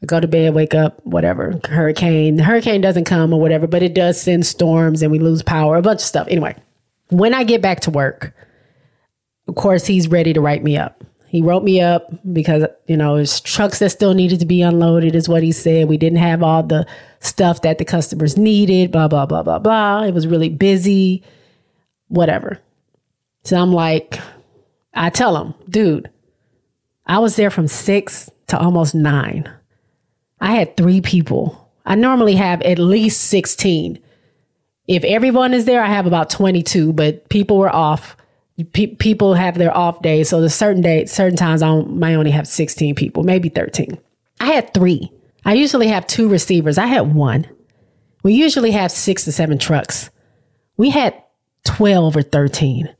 I 0.02 0.06
go 0.06 0.20
to 0.20 0.28
bed, 0.28 0.54
wake 0.54 0.75
up, 0.75 1.04
whatever. 1.04 1.61
Hurricane. 1.64 2.37
The 2.37 2.44
hurricane 2.44 2.80
doesn't 2.80 3.04
come 3.04 3.32
or 3.32 3.40
whatever, 3.40 3.66
but 3.66 3.82
it 3.82 3.94
does 3.94 4.20
send 4.20 4.47
storms 4.47 5.02
and 5.02 5.11
we 5.11 5.18
lose 5.18 5.42
power, 5.42 5.76
a 5.76 5.82
bunch 5.82 6.00
of 6.00 6.06
stuff. 6.06 6.28
Anyway, 6.30 6.54
when 7.11 7.35
I 7.35 7.45
get 7.45 7.62
back 7.62 7.81
to 7.81 7.91
work, 7.91 8.35
of 9.47 9.55
course, 9.55 9.87
he's 9.87 10.09
ready 10.09 10.33
to 10.33 10.41
write 10.41 10.62
me 10.62 10.77
up. 10.77 11.05
He 11.27 11.43
wrote 11.43 11.62
me 11.62 11.81
up 11.81 12.11
because, 12.33 12.65
you 12.87 12.97
know, 12.97 13.17
his 13.17 13.41
trucks 13.41 13.81
that 13.81 13.91
still 13.91 14.15
needed 14.15 14.41
to 14.41 14.47
be 14.47 14.62
unloaded 14.62 15.15
is 15.15 15.29
what 15.29 15.43
he 15.43 15.53
said. 15.53 15.88
We 15.88 15.99
didn't 15.99 16.19
have 16.19 16.43
all 16.43 16.62
the 16.62 16.87
stuff 17.21 17.62
that 17.62 17.79
the 17.79 17.85
customers 17.85 18.38
needed, 18.38 18.93
blah, 18.93 19.09
blah, 19.09 19.27
blah, 19.27 19.43
blah, 19.43 19.59
blah. 19.59 20.05
It 20.05 20.15
was 20.15 20.27
really 20.27 20.49
busy, 20.49 21.23
whatever. 22.09 22.59
So 23.45 23.61
I'm 23.61 23.73
like, 23.73 24.19
I 24.95 25.11
tell 25.11 25.37
him, 25.37 25.55
dude, 25.69 26.11
I 27.07 27.19
was 27.19 27.37
there 27.37 27.50
from 27.50 27.69
six 27.69 28.31
to 28.49 28.59
almost 28.59 28.95
nine. 28.95 29.50
I 30.41 30.53
had 30.53 30.77
three 30.77 31.03
people. 31.03 31.71
I 31.85 31.95
normally 31.95 32.37
have 32.37 32.62
at 32.62 32.79
least 32.79 33.23
16 33.25 33.99
if 34.88 35.04
everyone 35.04 35.54
is 35.54 35.66
there, 35.66 35.83
I 35.83 35.88
have 35.88 36.07
about 36.07 36.30
22, 36.30 36.92
but 36.92 37.28
people 37.28 37.59
were 37.59 37.75
off 37.75 38.16
Pe- 38.73 38.97
people 38.97 39.35
have 39.35 39.57
their 39.57 39.76
off 39.76 40.02
days. 40.02 40.28
So 40.28 40.40
the 40.40 40.50
certain 40.50 40.83
days, 40.83 41.12
certain 41.12 41.37
times 41.37 41.62
I 41.62 41.80
might 41.83 42.14
only 42.14 42.33
have 42.33 42.49
16 42.49 42.95
people, 42.97 43.23
maybe 43.23 43.49
13. 43.49 43.97
I 44.40 44.47
had 44.47 44.75
three. 44.75 45.12
I 45.45 45.54
usually 45.54 45.87
have 45.88 46.07
two 46.07 46.28
receivers. 46.28 46.76
I 46.76 46.87
had 46.87 47.14
one. 47.14 47.47
We 48.25 48.35
usually 48.35 48.73
have 48.73 48.90
six 48.90 49.25
to 49.25 49.33
seven 49.33 49.59
trucks. 49.59 50.11
We 50.76 50.90
had 50.90 51.23
12 51.64 52.16
or 52.16 52.23
13. 52.23 52.92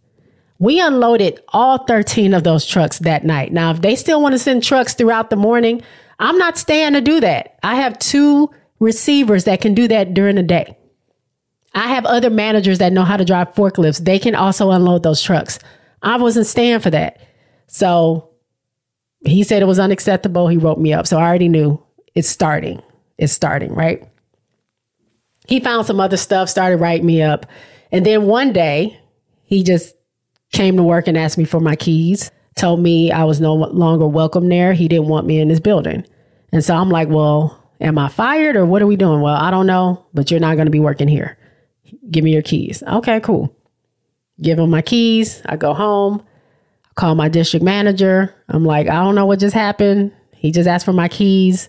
We 0.61 0.81
unloaded 0.81 1.41
all 1.49 1.85
13 1.85 2.35
of 2.35 2.45
those 2.45 2.65
trucks 2.65 3.01
that 3.01 3.25
night. 3.25 3.53
Now, 3.53 3.73
if 3.73 3.81
they 3.81 3.97
still 3.97 4.23
want 4.23 4.35
to 4.35 4.39
send 4.39 4.63
trucks 4.63 4.95
throughout 4.95 5.31
the 5.31 5.37
morning, 5.37 5.83
I'm 6.21 6.39
not 6.39 6.57
staying 6.57 6.93
to 6.93 7.01
do 7.01 7.21
that. 7.21 7.59
I 7.63 7.77
have 7.77 7.99
two 7.99 8.51
receivers 8.79 9.45
that 9.45 9.61
can 9.61 9.75
do 9.75 9.89
that 9.89 10.15
during 10.15 10.37
the 10.37 10.43
day. 10.43 10.77
I 11.79 11.89
have 11.89 12.05
other 12.07 12.31
managers 12.31 12.79
that 12.79 12.93
know 12.93 13.05
how 13.05 13.17
to 13.17 13.25
drive 13.25 13.55
forklifts. 13.55 14.05
They 14.05 14.19
can 14.19 14.35
also 14.35 14.71
unload 14.71 15.03
those 15.03 15.23
trucks. 15.23 15.59
I 16.03 16.17
wasn't 16.17 16.47
staying 16.47 16.81
for 16.81 16.91
that. 16.91 17.21
So 17.67 18.31
he 19.25 19.43
said 19.43 19.63
it 19.63 19.67
was 19.67 19.79
unacceptable. 19.79 20.49
He 20.49 20.57
wrote 20.57 20.79
me 20.79 20.93
up. 20.93 21.07
So 21.07 21.19
I 21.19 21.27
already 21.27 21.49
knew 21.49 21.83
it's 22.15 22.29
starting. 22.29 22.83
It's 23.17 23.33
starting, 23.33 23.75
right? 23.75 24.07
He 25.47 25.61
found 25.61 25.87
some 25.87 26.01
other 26.01 26.17
stuff, 26.17 26.49
started 26.49 26.77
writing 26.79 27.07
me 27.07 27.23
up. 27.23 27.47
And 27.91 28.05
then 28.05 28.27
one 28.27 28.53
day 28.53 28.99
he 29.45 29.63
just 29.63 29.95
came 30.53 30.77
to 30.77 30.83
work 30.83 31.09
and 31.09 31.17
asked 31.17 31.39
me 31.39 31.45
for 31.45 31.61
my 31.61 31.77
keys, 31.77 32.31
told 32.55 32.81
me 32.81 33.11
I 33.11 33.25
was 33.25 33.41
no 33.41 33.55
longer 33.55 34.07
welcome 34.07 34.49
there. 34.49 34.73
He 34.73 34.89
didn't 34.89 35.09
want 35.09 35.27
me 35.27 35.41
in 35.41 35.49
his 35.49 35.61
building. 35.61 36.05
And 36.53 36.65
so 36.65 36.75
I'm 36.75 36.91
like, 36.91 37.09
well, 37.09 37.63
am 37.81 37.99
I 37.99 38.09
fired 38.09 38.57
or 38.57 38.67
what 38.67 38.83
are 38.83 38.87
we 38.87 38.97
doing? 38.97 39.21
Well, 39.21 39.37
I 39.37 39.51
don't 39.51 39.67
know, 39.67 40.07
but 40.13 40.31
you're 40.31 40.41
not 40.41 40.57
going 40.57 40.67
to 40.67 40.73
be 40.73 40.81
working 40.81 41.09
here. 41.09 41.38
Give 42.11 42.25
me 42.25 42.33
your 42.33 42.43
keys. 42.43 42.83
Okay, 42.87 43.21
cool. 43.21 43.55
Give 44.41 44.59
him 44.59 44.71
my 44.71 44.83
keys. 44.83 45.43
I 45.47 45.57
go 45.57 45.75
home, 45.75 46.23
call 46.95 47.15
my 47.15 47.29
district 47.29 47.65
manager. 47.65 48.35
I'm 48.49 48.65
like, 48.65 48.89
I 48.89 48.95
don't 48.95 49.15
know 49.15 49.27
what 49.27 49.41
just 49.41 49.55
happened. 49.55 50.13
He 50.33 50.53
just 50.53 50.69
asked 50.69 50.85
for 50.85 50.93
my 50.93 51.09
keys. 51.09 51.69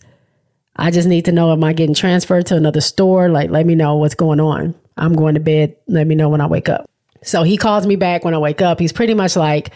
I 0.75 0.91
just 0.91 1.07
need 1.07 1.25
to 1.25 1.31
know 1.31 1.51
am 1.51 1.63
I 1.63 1.73
getting 1.73 1.95
transferred 1.95 2.45
to 2.47 2.55
another 2.55 2.81
store? 2.81 3.29
Like, 3.29 3.49
let 3.49 3.65
me 3.65 3.75
know 3.75 3.95
what's 3.95 4.15
going 4.15 4.39
on. 4.39 4.75
I'm 4.97 5.13
going 5.13 5.33
to 5.33 5.39
bed. 5.39 5.75
Let 5.87 6.07
me 6.07 6.15
know 6.15 6.29
when 6.29 6.41
I 6.41 6.47
wake 6.47 6.69
up. 6.69 6.89
So 7.23 7.43
he 7.43 7.57
calls 7.57 7.85
me 7.85 7.95
back 7.95 8.23
when 8.23 8.33
I 8.33 8.37
wake 8.37 8.61
up. 8.61 8.79
He's 8.79 8.93
pretty 8.93 9.13
much 9.13 9.35
like, 9.35 9.71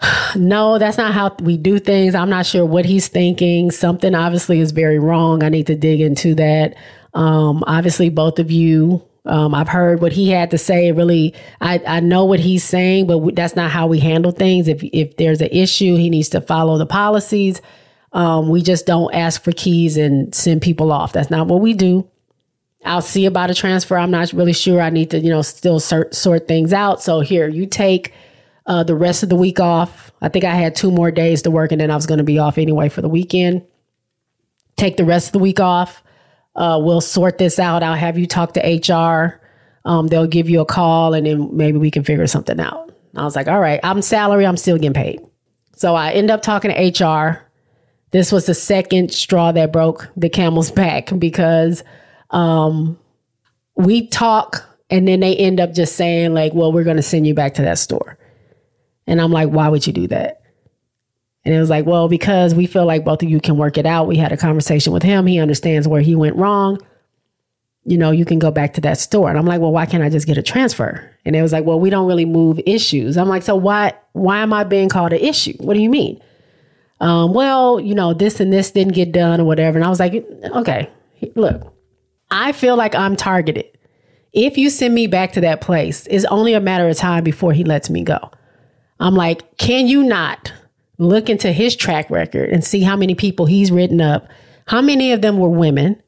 no, 0.36 0.78
that's 0.78 0.98
not 0.98 1.14
how 1.14 1.34
we 1.40 1.56
do 1.56 1.78
things. 1.78 2.14
I'm 2.14 2.30
not 2.30 2.46
sure 2.46 2.66
what 2.66 2.84
he's 2.84 3.08
thinking. 3.08 3.70
Something 3.70 4.14
obviously 4.14 4.60
is 4.60 4.72
very 4.72 4.98
wrong. 4.98 5.42
I 5.42 5.48
need 5.48 5.68
to 5.68 5.76
dig 5.76 6.00
into 6.00 6.34
that. 6.34 6.74
Um, 7.14 7.62
obviously, 7.66 8.08
both 8.08 8.38
of 8.38 8.50
you 8.50 9.02
um, 9.24 9.54
I've 9.54 9.68
heard 9.68 10.00
what 10.00 10.12
he 10.12 10.30
had 10.30 10.50
to 10.50 10.58
say. 10.58 10.90
Really, 10.90 11.34
I, 11.60 11.80
I 11.86 12.00
know 12.00 12.24
what 12.24 12.40
he's 12.40 12.64
saying, 12.64 13.06
but 13.06 13.36
that's 13.36 13.54
not 13.54 13.70
how 13.70 13.86
we 13.86 14.00
handle 14.00 14.32
things. 14.32 14.68
If 14.68 14.82
if 14.82 15.16
there's 15.16 15.40
an 15.40 15.48
issue, 15.52 15.96
he 15.96 16.10
needs 16.10 16.28
to 16.30 16.40
follow 16.40 16.76
the 16.78 16.86
policies. 16.86 17.60
Um, 18.12 18.48
we 18.48 18.62
just 18.62 18.84
don't 18.84 19.14
ask 19.14 19.42
for 19.42 19.52
keys 19.52 19.96
and 19.96 20.34
send 20.34 20.60
people 20.60 20.92
off. 20.92 21.12
That's 21.12 21.30
not 21.30 21.46
what 21.46 21.60
we 21.60 21.72
do. 21.72 22.08
I'll 22.84 23.00
see 23.00 23.26
about 23.26 23.50
a 23.50 23.54
transfer. 23.54 23.96
I'm 23.96 24.10
not 24.10 24.32
really 24.32 24.52
sure. 24.52 24.80
I 24.80 24.90
need 24.90 25.10
to, 25.10 25.18
you 25.18 25.30
know, 25.30 25.42
still 25.42 25.78
sort, 25.78 26.14
sort 26.14 26.48
things 26.48 26.72
out. 26.72 27.00
So 27.00 27.20
here, 27.20 27.48
you 27.48 27.64
take 27.64 28.12
uh, 28.66 28.82
the 28.82 28.96
rest 28.96 29.22
of 29.22 29.28
the 29.28 29.36
week 29.36 29.60
off. 29.60 30.10
I 30.20 30.28
think 30.28 30.44
I 30.44 30.54
had 30.54 30.74
two 30.74 30.90
more 30.90 31.12
days 31.12 31.42
to 31.42 31.50
work, 31.50 31.70
and 31.72 31.80
then 31.80 31.90
I 31.90 31.94
was 31.94 32.06
going 32.06 32.18
to 32.18 32.24
be 32.24 32.38
off 32.38 32.58
anyway 32.58 32.88
for 32.88 33.00
the 33.00 33.08
weekend. 33.08 33.62
Take 34.76 34.96
the 34.96 35.04
rest 35.04 35.28
of 35.28 35.32
the 35.32 35.38
week 35.38 35.60
off 35.60 36.02
uh, 36.54 36.78
we'll 36.82 37.00
sort 37.00 37.38
this 37.38 37.58
out. 37.58 37.82
I'll 37.82 37.94
have 37.94 38.18
you 38.18 38.26
talk 38.26 38.54
to 38.54 38.60
HR. 38.60 39.40
Um, 39.84 40.06
they'll 40.08 40.26
give 40.26 40.48
you 40.48 40.60
a 40.60 40.66
call 40.66 41.14
and 41.14 41.26
then 41.26 41.56
maybe 41.56 41.78
we 41.78 41.90
can 41.90 42.04
figure 42.04 42.26
something 42.26 42.60
out. 42.60 42.92
I 43.16 43.24
was 43.24 43.36
like, 43.36 43.48
all 43.48 43.60
right, 43.60 43.80
I'm 43.82 44.00
salary, 44.00 44.46
I'm 44.46 44.56
still 44.56 44.76
getting 44.76 44.94
paid. 44.94 45.20
So 45.76 45.94
I 45.94 46.12
end 46.12 46.30
up 46.30 46.42
talking 46.42 46.70
to 46.70 47.04
HR. 47.04 47.46
This 48.10 48.30
was 48.30 48.46
the 48.46 48.54
second 48.54 49.12
straw 49.12 49.52
that 49.52 49.72
broke 49.72 50.08
the 50.16 50.28
camel's 50.28 50.70
back 50.72 51.10
because 51.18 51.82
um, 52.30 52.98
we 53.76 54.06
talk 54.06 54.68
and 54.90 55.08
then 55.08 55.20
they 55.20 55.34
end 55.34 55.58
up 55.58 55.72
just 55.72 55.96
saying, 55.96 56.34
like, 56.34 56.52
well, 56.52 56.70
we're 56.70 56.84
going 56.84 56.98
to 56.98 57.02
send 57.02 57.26
you 57.26 57.34
back 57.34 57.54
to 57.54 57.62
that 57.62 57.78
store. 57.78 58.18
And 59.06 59.20
I'm 59.20 59.32
like, 59.32 59.48
why 59.48 59.68
would 59.68 59.86
you 59.86 59.92
do 59.92 60.06
that? 60.08 60.41
And 61.44 61.54
it 61.54 61.58
was 61.58 61.70
like, 61.70 61.86
well, 61.86 62.08
because 62.08 62.54
we 62.54 62.66
feel 62.66 62.86
like 62.86 63.04
both 63.04 63.22
of 63.22 63.28
you 63.28 63.40
can 63.40 63.56
work 63.56 63.76
it 63.76 63.86
out. 63.86 64.06
We 64.06 64.16
had 64.16 64.32
a 64.32 64.36
conversation 64.36 64.92
with 64.92 65.02
him. 65.02 65.26
He 65.26 65.40
understands 65.40 65.88
where 65.88 66.00
he 66.00 66.14
went 66.14 66.36
wrong. 66.36 66.78
You 67.84 67.98
know, 67.98 68.12
you 68.12 68.24
can 68.24 68.38
go 68.38 68.52
back 68.52 68.74
to 68.74 68.80
that 68.82 68.98
store. 68.98 69.28
And 69.28 69.36
I'm 69.36 69.46
like, 69.46 69.60
well, 69.60 69.72
why 69.72 69.86
can't 69.86 70.04
I 70.04 70.08
just 70.08 70.26
get 70.26 70.38
a 70.38 70.42
transfer? 70.42 71.10
And 71.24 71.34
it 71.34 71.42
was 71.42 71.52
like, 71.52 71.64
well, 71.64 71.80
we 71.80 71.90
don't 71.90 72.06
really 72.06 72.24
move 72.24 72.60
issues. 72.64 73.16
I'm 73.16 73.28
like, 73.28 73.42
so 73.42 73.56
why 73.56 73.94
why 74.12 74.38
am 74.38 74.52
I 74.52 74.62
being 74.62 74.88
called 74.88 75.12
an 75.12 75.18
issue? 75.18 75.54
What 75.58 75.74
do 75.74 75.80
you 75.80 75.90
mean? 75.90 76.22
Um, 77.00 77.34
well, 77.34 77.80
you 77.80 77.96
know, 77.96 78.14
this 78.14 78.38
and 78.38 78.52
this 78.52 78.70
didn't 78.70 78.94
get 78.94 79.10
done 79.10 79.40
or 79.40 79.44
whatever. 79.44 79.76
And 79.76 79.84
I 79.84 79.88
was 79.88 79.98
like, 79.98 80.24
okay, 80.54 80.88
look, 81.34 81.74
I 82.30 82.52
feel 82.52 82.76
like 82.76 82.94
I'm 82.94 83.16
targeted. 83.16 83.66
If 84.32 84.56
you 84.56 84.70
send 84.70 84.94
me 84.94 85.08
back 85.08 85.32
to 85.32 85.40
that 85.40 85.60
place, 85.60 86.06
it's 86.08 86.24
only 86.26 86.54
a 86.54 86.60
matter 86.60 86.88
of 86.88 86.96
time 86.96 87.24
before 87.24 87.52
he 87.52 87.64
lets 87.64 87.90
me 87.90 88.04
go. 88.04 88.30
I'm 89.00 89.16
like, 89.16 89.56
can 89.56 89.88
you 89.88 90.04
not 90.04 90.52
look 91.02 91.28
into 91.28 91.52
his 91.52 91.76
track 91.76 92.08
record 92.10 92.50
and 92.50 92.64
see 92.64 92.80
how 92.80 92.96
many 92.96 93.14
people 93.14 93.46
he's 93.46 93.72
written 93.72 94.00
up. 94.00 94.28
How 94.66 94.80
many 94.80 95.12
of 95.12 95.22
them 95.22 95.38
were 95.38 95.48
women? 95.48 96.00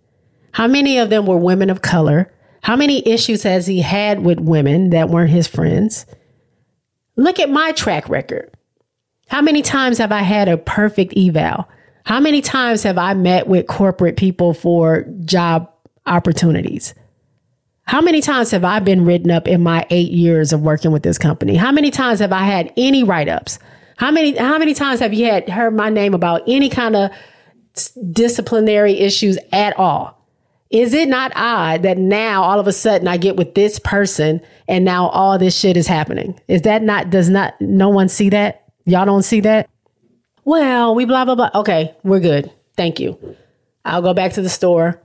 How 0.53 0.67
many 0.67 0.99
of 0.99 1.11
them 1.11 1.27
were 1.27 1.37
women 1.37 1.71
of 1.71 1.83
color? 1.83 2.33
How 2.63 2.77
many 2.77 3.07
issues 3.07 3.43
has 3.43 3.67
he 3.67 3.81
had 3.83 4.25
with 4.25 4.39
women 4.39 4.91
that 4.91 5.11
weren't 5.11 5.31
his 5.31 5.47
friends? 5.47 6.07
Look 7.17 7.39
at 7.39 7.51
my 7.51 7.73
track 7.73 8.09
record. 8.09 8.51
How 9.29 9.43
many 9.43 9.63
times 9.63 9.99
have 9.99 10.13
I 10.13 10.21
had 10.21 10.49
a 10.49 10.57
perfect 10.57 11.15
eval? 11.17 11.69
How 12.05 12.21
many 12.21 12.41
times 12.41 12.83
have 12.83 12.99
I 12.99 13.15
met 13.15 13.47
with 13.49 13.67
corporate 13.67 14.17
people 14.17 14.55
for 14.55 15.03
job 15.25 15.71
opportunities? 16.07 16.95
How 17.87 18.01
many 18.01 18.21
times 18.21 18.51
have 18.51 18.65
I 18.65 18.81
been 18.81 19.05
written 19.05 19.31
up 19.31 19.47
in 19.47 19.63
my 19.63 19.87
eight 19.91 20.11
years 20.11 20.53
of 20.53 20.63
working 20.63 20.91
with 20.91 21.03
this 21.03 21.19
company? 21.19 21.57
How 21.57 21.73
many 21.73 21.91
times 21.91 22.21
have 22.21 22.33
I 22.33 22.45
had 22.45 22.73
any 22.77 23.03
write 23.03 23.29
ups? 23.29 23.59
How 23.97 24.11
many 24.11 24.37
how 24.37 24.59
many 24.59 24.75
times 24.75 25.01
have 25.01 25.15
you 25.15 25.27
had 25.27 25.49
heard 25.49 25.75
my 25.75 25.89
name 25.89 26.15
about 26.15 26.43
any 26.47 26.69
kind 26.69 26.97
of 26.97 27.11
disciplinary 28.13 28.95
issues 28.99 29.39
at 29.53 29.77
all? 29.79 30.21
Is 30.71 30.93
it 30.93 31.09
not 31.09 31.33
odd 31.37 31.83
that 31.83 31.99
now 31.99 32.43
all 32.43 32.59
of 32.59 32.67
a 32.67 32.73
sudden 32.73 33.07
I 33.07 33.17
get 33.17 33.37
with 33.37 33.55
this 33.55 33.79
person 33.79 34.41
and 34.67 34.85
now 34.85 35.09
all 35.09 35.39
this 35.39 35.57
shit 35.57 35.77
is 35.77 35.87
happening? 35.87 36.41
Is 36.49 36.63
that 36.63 36.83
not 36.83 37.11
does 37.11 37.29
not 37.31 37.61
no 37.61 37.89
one 37.89 38.09
see 38.09 38.31
that? 38.31 38.65
Y'all 38.85 39.07
don't 39.07 39.23
see 39.23 39.41
that? 39.41 39.69
Well, 40.45 40.95
we 40.95 41.05
blah 41.05 41.25
blah 41.25 41.37
blah. 41.37 41.51
Okay, 41.55 41.95
we're 42.03 42.21
good. 42.21 42.51
Thank 42.77 42.99
you. 42.99 43.37
I'll 43.85 44.03
go 44.03 44.15
back 44.15 44.33
to 44.33 44.43
the 44.43 44.49
store. 44.49 45.01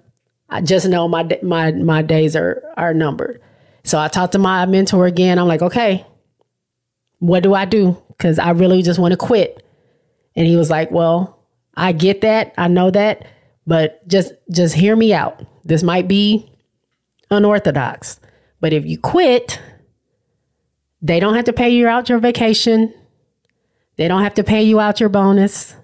I 0.50 0.62
just 0.62 0.88
know 0.88 1.08
my 1.08 1.29
my 1.43 1.72
my 1.72 2.01
days 2.01 2.36
are 2.36 2.63
are 2.75 2.93
numbered. 2.93 3.41
So 3.84 4.00
I 4.00 4.08
talked 4.08 4.34
to 4.34 4.39
my 4.39 4.65
mentor 4.65 5.05
again. 5.05 5.38
I'm 5.38 5.48
like, 5.48 5.62
okay, 5.62 6.05
what 7.19 7.43
do 7.43 7.53
I 7.53 7.65
do? 7.65 8.01
Because 8.19 8.38
I 8.38 8.51
really 8.51 8.83
just 8.83 8.99
want 8.99 9.13
to 9.13 9.17
quit. 9.17 9.65
And 10.35 10.45
he 10.45 10.55
was 10.55 10.69
like, 10.69 10.91
Well, 10.91 11.39
I 11.75 11.93
get 11.93 12.21
that. 12.21 12.53
I 12.57 12.67
know 12.67 12.91
that. 12.91 13.25
But 13.65 14.07
just 14.07 14.33
just 14.51 14.75
hear 14.75 14.95
me 14.95 15.13
out. 15.13 15.41
This 15.63 15.81
might 15.81 16.07
be 16.07 16.51
unorthodox. 17.31 18.19
But 18.59 18.73
if 18.73 18.85
you 18.85 18.99
quit, 18.99 19.59
they 21.01 21.19
don't 21.19 21.35
have 21.35 21.45
to 21.45 21.53
pay 21.53 21.69
you 21.69 21.88
out 21.88 22.09
your 22.09 22.19
vacation. 22.19 22.93
They 23.95 24.07
don't 24.07 24.23
have 24.23 24.35
to 24.35 24.43
pay 24.43 24.63
you 24.63 24.79
out 24.79 24.99
your 24.99 25.09
bonus. 25.09 25.75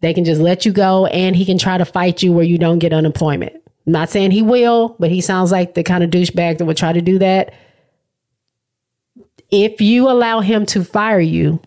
They 0.00 0.14
can 0.14 0.24
just 0.24 0.40
let 0.40 0.64
you 0.64 0.72
go 0.72 1.06
and 1.06 1.34
he 1.34 1.44
can 1.44 1.58
try 1.58 1.78
to 1.78 1.84
fight 1.84 2.22
you 2.22 2.32
where 2.32 2.44
you 2.44 2.58
don't 2.58 2.78
get 2.78 2.92
unemployment. 2.92 3.54
I'm 3.86 3.92
not 3.92 4.10
saying 4.10 4.32
he 4.32 4.42
will, 4.42 4.96
but 4.98 5.10
he 5.10 5.20
sounds 5.20 5.50
like 5.50 5.74
the 5.74 5.82
kind 5.82 6.04
of 6.04 6.10
douchebag 6.10 6.58
that 6.58 6.64
would 6.64 6.76
try 6.76 6.92
to 6.92 7.00
do 7.00 7.18
that 7.18 7.54
if 9.50 9.80
you 9.80 10.08
allow 10.08 10.40
him 10.40 10.66
to 10.66 10.84
fire 10.84 11.20
you, 11.20 11.60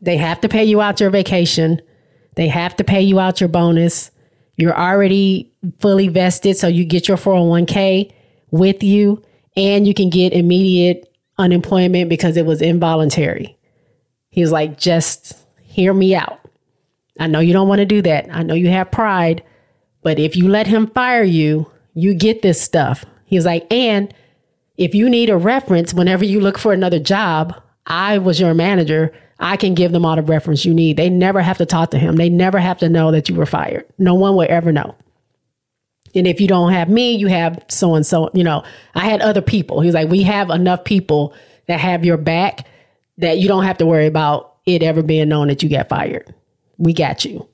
they 0.00 0.16
have 0.16 0.40
to 0.40 0.48
pay 0.48 0.64
you 0.64 0.80
out 0.80 1.00
your 1.00 1.10
vacation. 1.10 1.80
They 2.34 2.48
have 2.48 2.76
to 2.76 2.84
pay 2.84 3.02
you 3.02 3.20
out 3.20 3.40
your 3.40 3.48
bonus. 3.48 4.10
You're 4.56 4.78
already 4.78 5.52
fully 5.78 6.08
vested, 6.08 6.56
so 6.56 6.68
you 6.68 6.84
get 6.84 7.08
your 7.08 7.16
401k 7.16 8.12
with 8.50 8.82
you, 8.82 9.22
and 9.56 9.86
you 9.86 9.94
can 9.94 10.10
get 10.10 10.32
immediate 10.32 11.14
unemployment 11.38 12.08
because 12.08 12.36
it 12.36 12.46
was 12.46 12.60
involuntary. 12.60 13.56
He 14.28 14.40
was 14.40 14.52
like, 14.52 14.78
just 14.78 15.36
hear 15.62 15.94
me 15.94 16.14
out. 16.14 16.40
I 17.18 17.26
know 17.26 17.40
you 17.40 17.52
don't 17.52 17.68
want 17.68 17.78
to 17.80 17.86
do 17.86 18.02
that. 18.02 18.26
I 18.30 18.42
know 18.42 18.54
you 18.54 18.68
have 18.68 18.90
pride, 18.90 19.42
but 20.02 20.18
if 20.18 20.36
you 20.36 20.48
let 20.48 20.66
him 20.66 20.86
fire 20.88 21.22
you, 21.22 21.70
you 21.94 22.14
get 22.14 22.42
this 22.42 22.60
stuff. 22.60 23.04
He 23.24 23.36
was 23.36 23.46
like, 23.46 23.66
and 23.72 24.12
if 24.76 24.94
you 24.94 25.08
need 25.08 25.30
a 25.30 25.36
reference 25.36 25.92
whenever 25.92 26.24
you 26.24 26.40
look 26.40 26.58
for 26.58 26.72
another 26.72 26.98
job, 26.98 27.60
I 27.86 28.18
was 28.18 28.40
your 28.40 28.54
manager. 28.54 29.12
I 29.38 29.56
can 29.56 29.74
give 29.74 29.92
them 29.92 30.04
all 30.04 30.16
the 30.16 30.22
reference 30.22 30.64
you 30.64 30.72
need. 30.72 30.96
They 30.96 31.10
never 31.10 31.40
have 31.40 31.58
to 31.58 31.66
talk 31.66 31.90
to 31.90 31.98
him. 31.98 32.16
They 32.16 32.30
never 32.30 32.58
have 32.58 32.78
to 32.78 32.88
know 32.88 33.10
that 33.10 33.28
you 33.28 33.34
were 33.34 33.46
fired. 33.46 33.84
No 33.98 34.14
one 34.14 34.36
will 34.36 34.46
ever 34.48 34.72
know. 34.72 34.94
And 36.14 36.26
if 36.26 36.40
you 36.40 36.46
don't 36.46 36.72
have 36.72 36.88
me, 36.88 37.14
you 37.14 37.26
have 37.26 37.64
so 37.68 37.94
and 37.94 38.06
so. 38.06 38.30
You 38.34 38.44
know, 38.44 38.62
I 38.94 39.08
had 39.08 39.20
other 39.20 39.40
people. 39.40 39.80
He's 39.80 39.94
like, 39.94 40.08
we 40.08 40.22
have 40.22 40.50
enough 40.50 40.84
people 40.84 41.34
that 41.66 41.80
have 41.80 42.04
your 42.04 42.16
back 42.16 42.66
that 43.18 43.38
you 43.38 43.48
don't 43.48 43.64
have 43.64 43.78
to 43.78 43.86
worry 43.86 44.06
about 44.06 44.56
it 44.66 44.82
ever 44.82 45.02
being 45.02 45.28
known 45.28 45.48
that 45.48 45.62
you 45.62 45.68
got 45.68 45.88
fired. 45.88 46.32
We 46.78 46.92
got 46.92 47.24
you. 47.24 47.48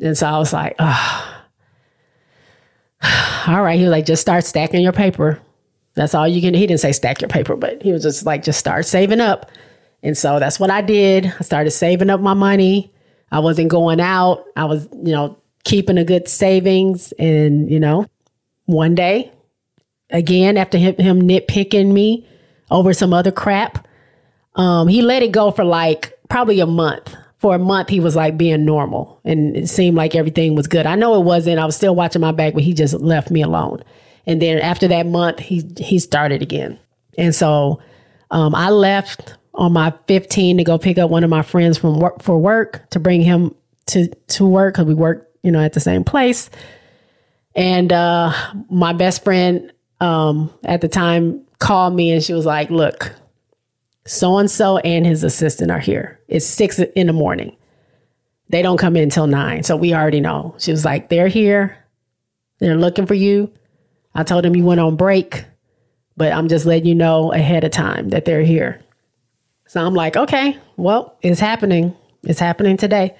And 0.00 0.16
so 0.16 0.26
I 0.26 0.38
was 0.38 0.52
like, 0.52 0.74
oh. 0.78 1.44
all 3.46 3.62
right. 3.62 3.78
He 3.78 3.84
was 3.84 3.90
like, 3.90 4.06
just 4.06 4.22
start 4.22 4.44
stacking 4.44 4.80
your 4.80 4.92
paper. 4.92 5.40
That's 5.94 6.14
all 6.14 6.26
you 6.26 6.40
can. 6.40 6.54
He 6.54 6.66
didn't 6.66 6.80
say 6.80 6.92
stack 6.92 7.20
your 7.20 7.28
paper, 7.28 7.56
but 7.56 7.82
he 7.82 7.92
was 7.92 8.02
just 8.02 8.26
like, 8.26 8.42
just 8.42 8.58
start 8.58 8.84
saving 8.84 9.20
up. 9.20 9.50
And 10.02 10.18
so 10.18 10.38
that's 10.38 10.60
what 10.60 10.70
I 10.70 10.82
did. 10.82 11.26
I 11.26 11.42
started 11.42 11.70
saving 11.70 12.10
up 12.10 12.20
my 12.20 12.34
money. 12.34 12.92
I 13.30 13.38
wasn't 13.38 13.70
going 13.70 14.00
out. 14.00 14.44
I 14.56 14.64
was, 14.64 14.88
you 14.92 15.12
know, 15.12 15.38
keeping 15.64 15.98
a 15.98 16.04
good 16.04 16.28
savings. 16.28 17.12
And, 17.12 17.70
you 17.70 17.80
know, 17.80 18.06
one 18.66 18.94
day, 18.94 19.32
again, 20.10 20.56
after 20.56 20.78
him, 20.78 20.96
him 20.96 21.22
nitpicking 21.22 21.92
me 21.92 22.28
over 22.70 22.92
some 22.92 23.12
other 23.12 23.32
crap, 23.32 23.86
um, 24.56 24.88
he 24.88 25.00
let 25.02 25.22
it 25.22 25.32
go 25.32 25.50
for 25.50 25.64
like 25.64 26.18
probably 26.28 26.60
a 26.60 26.66
month. 26.66 27.14
For 27.38 27.54
a 27.54 27.58
month, 27.58 27.90
he 27.90 28.00
was 28.00 28.16
like 28.16 28.38
being 28.38 28.64
normal 28.64 29.20
and 29.22 29.54
it 29.54 29.68
seemed 29.68 29.96
like 29.96 30.14
everything 30.14 30.54
was 30.54 30.66
good. 30.66 30.86
I 30.86 30.94
know 30.94 31.20
it 31.20 31.24
wasn't. 31.24 31.58
I 31.58 31.66
was 31.66 31.76
still 31.76 31.94
watching 31.94 32.22
my 32.22 32.32
back, 32.32 32.54
but 32.54 32.62
he 32.62 32.72
just 32.72 32.94
left 32.94 33.30
me 33.30 33.42
alone. 33.42 33.84
And 34.26 34.40
then 34.40 34.58
after 34.58 34.88
that 34.88 35.06
month, 35.06 35.38
he 35.38 35.64
he 35.78 35.98
started 35.98 36.42
again. 36.42 36.78
And 37.18 37.34
so 37.34 37.80
um, 38.30 38.54
I 38.54 38.70
left 38.70 39.36
on 39.54 39.72
my 39.72 39.92
15 40.08 40.58
to 40.58 40.64
go 40.64 40.78
pick 40.78 40.98
up 40.98 41.10
one 41.10 41.22
of 41.22 41.30
my 41.30 41.42
friends 41.42 41.78
from 41.78 42.00
work 42.00 42.22
for 42.22 42.38
work 42.38 42.88
to 42.90 43.00
bring 43.00 43.20
him 43.20 43.54
to 43.86 44.08
to 44.08 44.46
work 44.46 44.74
because 44.74 44.86
we 44.86 44.94
work 44.94 45.30
you 45.42 45.52
know 45.52 45.60
at 45.60 45.72
the 45.72 45.80
same 45.80 46.04
place. 46.04 46.50
And 47.54 47.92
uh, 47.92 48.32
my 48.68 48.92
best 48.92 49.22
friend 49.22 49.72
um, 50.00 50.52
at 50.64 50.80
the 50.80 50.88
time 50.88 51.44
called 51.58 51.94
me 51.94 52.10
and 52.10 52.22
she 52.22 52.32
was 52.32 52.44
like, 52.46 52.70
"Look, 52.70 53.14
so 54.06 54.38
and 54.38 54.50
so 54.50 54.78
and 54.78 55.06
his 55.06 55.24
assistant 55.24 55.70
are 55.70 55.78
here. 55.78 56.20
It's 56.28 56.46
six 56.46 56.78
in 56.78 57.06
the 57.06 57.12
morning. 57.12 57.56
They 58.50 58.62
don't 58.62 58.76
come 58.76 58.96
in 58.96 59.04
until 59.04 59.26
nine. 59.26 59.62
So 59.62 59.76
we 59.76 59.94
already 59.94 60.20
know. 60.20 60.54
She 60.58 60.70
was 60.70 60.84
like, 60.84 61.08
they're 61.08 61.28
here. 61.28 61.76
They're 62.58 62.76
looking 62.76 63.06
for 63.06 63.14
you. 63.14 63.50
I 64.14 64.22
told 64.22 64.44
them 64.44 64.56
you 64.56 64.64
went 64.64 64.80
on 64.80 64.96
break, 64.96 65.44
but 66.16 66.32
I'm 66.32 66.48
just 66.48 66.66
letting 66.66 66.86
you 66.86 66.94
know 66.94 67.32
ahead 67.32 67.64
of 67.64 67.72
time 67.72 68.10
that 68.10 68.24
they're 68.24 68.44
here. 68.44 68.80
So 69.66 69.84
I'm 69.84 69.94
like, 69.94 70.16
okay, 70.16 70.58
well, 70.76 71.16
it's 71.22 71.40
happening. 71.40 71.96
It's 72.22 72.40
happening 72.40 72.76
today. 72.76 73.16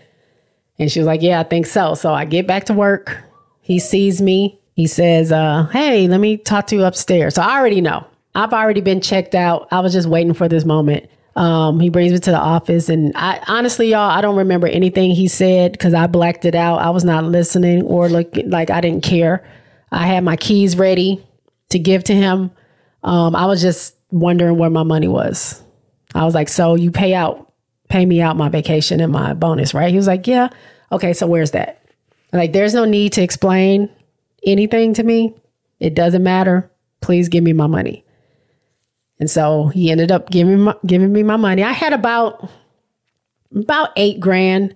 And 0.79 0.91
she 0.91 1.01
was 1.01 1.07
like, 1.07 1.23
yeah, 1.23 1.41
I 1.41 1.45
think 1.45 1.67
so. 1.67 1.95
So 1.95 2.13
I 2.13 2.25
get 2.25 2.47
back 2.47 2.65
to 2.65 2.75
work. 2.75 3.19
He 3.61 3.79
sees 3.79 4.21
me. 4.21 4.61
He 4.75 4.87
says, 4.87 5.33
uh, 5.33 5.67
hey, 5.73 6.09
let 6.09 6.21
me 6.21 6.37
talk 6.37 6.67
to 6.69 6.77
you 6.77 6.85
upstairs. 6.85 7.35
So 7.35 7.43
I 7.43 7.59
already 7.59 7.81
know. 7.81 8.07
I've 8.35 8.53
already 8.53 8.81
been 8.81 9.01
checked 9.01 9.35
out. 9.35 9.69
I 9.71 9.81
was 9.81 9.93
just 9.93 10.09
waiting 10.09 10.35
for 10.35 10.49
this 10.49 10.65
moment. 10.65 11.09
Um, 11.37 11.81
he 11.81 11.89
brings 11.89 12.13
me 12.13 12.19
to 12.19 12.31
the 12.31 12.39
office, 12.39 12.89
and 12.89 13.13
I 13.17 13.43
honestly, 13.49 13.91
y'all, 13.91 14.11
I 14.11 14.21
don't 14.21 14.37
remember 14.37 14.69
anything 14.69 15.11
he 15.11 15.27
said 15.27 15.73
because 15.73 15.93
I 15.93 16.07
blacked 16.07 16.45
it 16.45 16.55
out. 16.55 16.79
I 16.79 16.91
was 16.91 17.05
not 17.05 17.25
listening 17.25 17.83
or 17.83 18.09
looking 18.09 18.51
like 18.51 18.71
I 18.71 18.81
didn't 18.81 19.03
care. 19.03 19.45
I 19.95 20.07
had 20.07 20.25
my 20.25 20.37
keys 20.37 20.77
ready 20.77 21.25
to 21.71 21.79
give 21.79 22.05
to 22.05 22.15
him. 22.15 22.51
Um, 23.03 23.37
I 23.37 23.47
was 23.47 23.63
just 23.63 23.97
wondering 24.11 24.59
where 24.59 24.71
my 24.71 24.83
money 24.83 25.09
was. 25.09 25.63
I 26.15 26.25
was 26.25 26.35
like, 26.35 26.49
"So 26.49 26.75
you 26.75 26.91
pay 26.91 27.15
out, 27.15 27.53
pay 27.89 28.05
me 28.05 28.21
out 28.21 28.37
my 28.37 28.49
vacation 28.49 29.01
and 29.01 29.13
my 29.13 29.35
bonus, 29.35 29.75
right?" 29.75 29.91
He 29.91 29.97
was 29.97 30.07
like, 30.07 30.27
"Yeah." 30.27 30.49
Okay, 30.93 31.13
so 31.13 31.27
where's 31.27 31.53
that? 31.53 31.83
Like, 32.33 32.53
there's 32.53 32.75
no 32.75 32.85
need 32.85 33.13
to 33.15 33.23
explain 33.23 33.89
anything 34.45 34.95
to 34.95 35.03
me. 35.03 35.35
It 35.81 35.95
doesn't 35.95 36.23
matter. 36.23 36.71
Please 37.01 37.29
give 37.29 37.45
me 37.45 37.53
my 37.53 37.67
money. 37.67 38.05
And 39.21 39.31
so 39.31 39.69
he 39.69 39.91
ended 39.91 40.11
up 40.11 40.31
giving 40.31 40.61
my, 40.61 40.75
giving 40.85 41.13
me 41.13 41.23
my 41.23 41.37
money. 41.37 41.63
I 41.63 41.73
had 41.73 41.93
about 41.93 42.51
about 43.55 43.91
eight 43.97 44.19
grand 44.19 44.75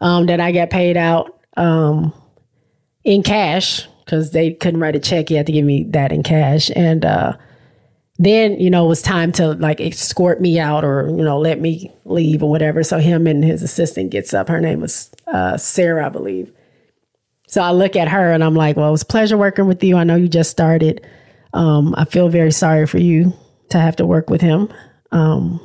um, 0.00 0.26
that 0.26 0.40
I 0.40 0.52
got 0.52 0.68
paid 0.68 0.96
out 0.96 1.40
um, 1.56 2.12
in 3.04 3.22
cash 3.22 3.86
because 4.10 4.32
they 4.32 4.52
couldn't 4.52 4.80
write 4.80 4.96
a 4.96 5.00
check. 5.00 5.30
You 5.30 5.36
had 5.36 5.46
to 5.46 5.52
give 5.52 5.64
me 5.64 5.84
that 5.90 6.10
in 6.10 6.24
cash. 6.24 6.68
And 6.74 7.04
uh, 7.04 7.36
then 8.18 8.58
you 8.58 8.68
know 8.68 8.84
it 8.84 8.88
was 8.88 9.02
time 9.02 9.30
to 9.32 9.52
like 9.54 9.80
escort 9.80 10.40
me 10.40 10.58
out 10.58 10.84
or 10.84 11.08
you 11.08 11.22
know 11.22 11.38
let 11.38 11.60
me 11.60 11.92
leave 12.04 12.42
or 12.42 12.50
whatever. 12.50 12.82
So 12.82 12.98
him 12.98 13.28
and 13.28 13.44
his 13.44 13.62
assistant 13.62 14.10
gets 14.10 14.34
up. 14.34 14.48
Her 14.48 14.60
name 14.60 14.80
was 14.80 15.10
uh, 15.28 15.56
Sarah, 15.56 16.06
I 16.06 16.08
believe. 16.08 16.52
So 17.46 17.62
I 17.62 17.70
look 17.70 17.94
at 17.94 18.08
her 18.08 18.32
and 18.32 18.42
I'm 18.42 18.54
like, 18.54 18.76
well, 18.76 18.88
it 18.88 18.92
was 18.92 19.04
pleasure 19.04 19.38
working 19.38 19.66
with 19.66 19.82
you. 19.82 19.96
I 19.96 20.04
know 20.04 20.16
you 20.16 20.28
just 20.28 20.50
started. 20.50 21.06
Um, 21.52 21.94
I 21.96 22.04
feel 22.04 22.28
very 22.28 22.52
sorry 22.52 22.86
for 22.86 22.98
you 22.98 23.32
to 23.70 23.78
have 23.78 23.96
to 23.96 24.06
work 24.06 24.30
with 24.30 24.40
him. 24.40 24.72
Um, 25.10 25.60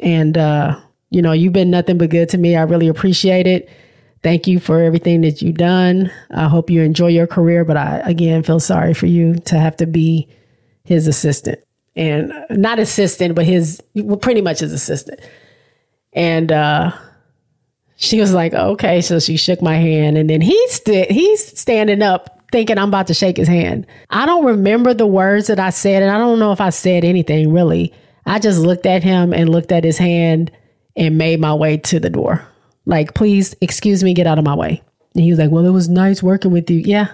and, 0.00 0.36
uh, 0.36 0.78
you 1.08 1.22
know, 1.22 1.32
you've 1.32 1.54
been 1.54 1.70
nothing 1.70 1.96
but 1.96 2.10
good 2.10 2.28
to 2.30 2.38
me. 2.38 2.56
I 2.56 2.62
really 2.62 2.88
appreciate 2.88 3.46
it. 3.46 3.70
Thank 4.24 4.46
you 4.46 4.58
for 4.58 4.82
everything 4.82 5.20
that 5.20 5.42
you've 5.42 5.58
done. 5.58 6.10
I 6.30 6.48
hope 6.48 6.70
you 6.70 6.80
enjoy 6.80 7.08
your 7.08 7.26
career, 7.26 7.64
but 7.64 7.76
I, 7.76 7.98
again, 8.06 8.42
feel 8.42 8.58
sorry 8.58 8.94
for 8.94 9.04
you 9.04 9.34
to 9.40 9.58
have 9.58 9.76
to 9.76 9.86
be 9.86 10.28
his 10.84 11.06
assistant 11.06 11.60
and 11.94 12.32
not 12.50 12.78
assistant, 12.78 13.34
but 13.34 13.44
his, 13.44 13.82
well, 13.94 14.16
pretty 14.16 14.40
much 14.40 14.60
his 14.60 14.72
assistant. 14.72 15.20
And, 16.14 16.50
uh, 16.50 16.92
she 17.96 18.18
was 18.18 18.32
like, 18.32 18.54
okay. 18.54 19.02
So 19.02 19.20
she 19.20 19.36
shook 19.36 19.60
my 19.60 19.76
hand 19.76 20.16
and 20.16 20.28
then 20.28 20.40
he's, 20.40 20.72
st- 20.72 21.10
he's 21.10 21.58
standing 21.58 22.02
up 22.02 22.40
thinking 22.50 22.78
I'm 22.78 22.88
about 22.88 23.08
to 23.08 23.14
shake 23.14 23.36
his 23.36 23.48
hand. 23.48 23.86
I 24.08 24.26
don't 24.26 24.44
remember 24.44 24.94
the 24.94 25.06
words 25.06 25.48
that 25.48 25.60
I 25.60 25.70
said, 25.70 26.02
and 26.02 26.10
I 26.10 26.18
don't 26.18 26.38
know 26.38 26.52
if 26.52 26.60
I 26.60 26.70
said 26.70 27.04
anything 27.04 27.52
really. 27.52 27.92
I 28.26 28.38
just 28.38 28.58
looked 28.58 28.86
at 28.86 29.02
him 29.02 29.34
and 29.34 29.50
looked 29.50 29.70
at 29.70 29.84
his 29.84 29.98
hand 29.98 30.50
and 30.96 31.18
made 31.18 31.40
my 31.40 31.52
way 31.52 31.76
to 31.76 32.00
the 32.00 32.10
door. 32.10 32.46
Like, 32.86 33.14
please, 33.14 33.54
excuse 33.60 34.04
me, 34.04 34.14
get 34.14 34.26
out 34.26 34.38
of 34.38 34.44
my 34.44 34.54
way. 34.54 34.82
And 35.14 35.24
he 35.24 35.30
was 35.30 35.38
like, 35.38 35.50
Well, 35.50 35.66
it 35.66 35.70
was 35.70 35.88
nice 35.88 36.22
working 36.22 36.50
with 36.50 36.70
you. 36.70 36.78
Yeah. 36.78 37.08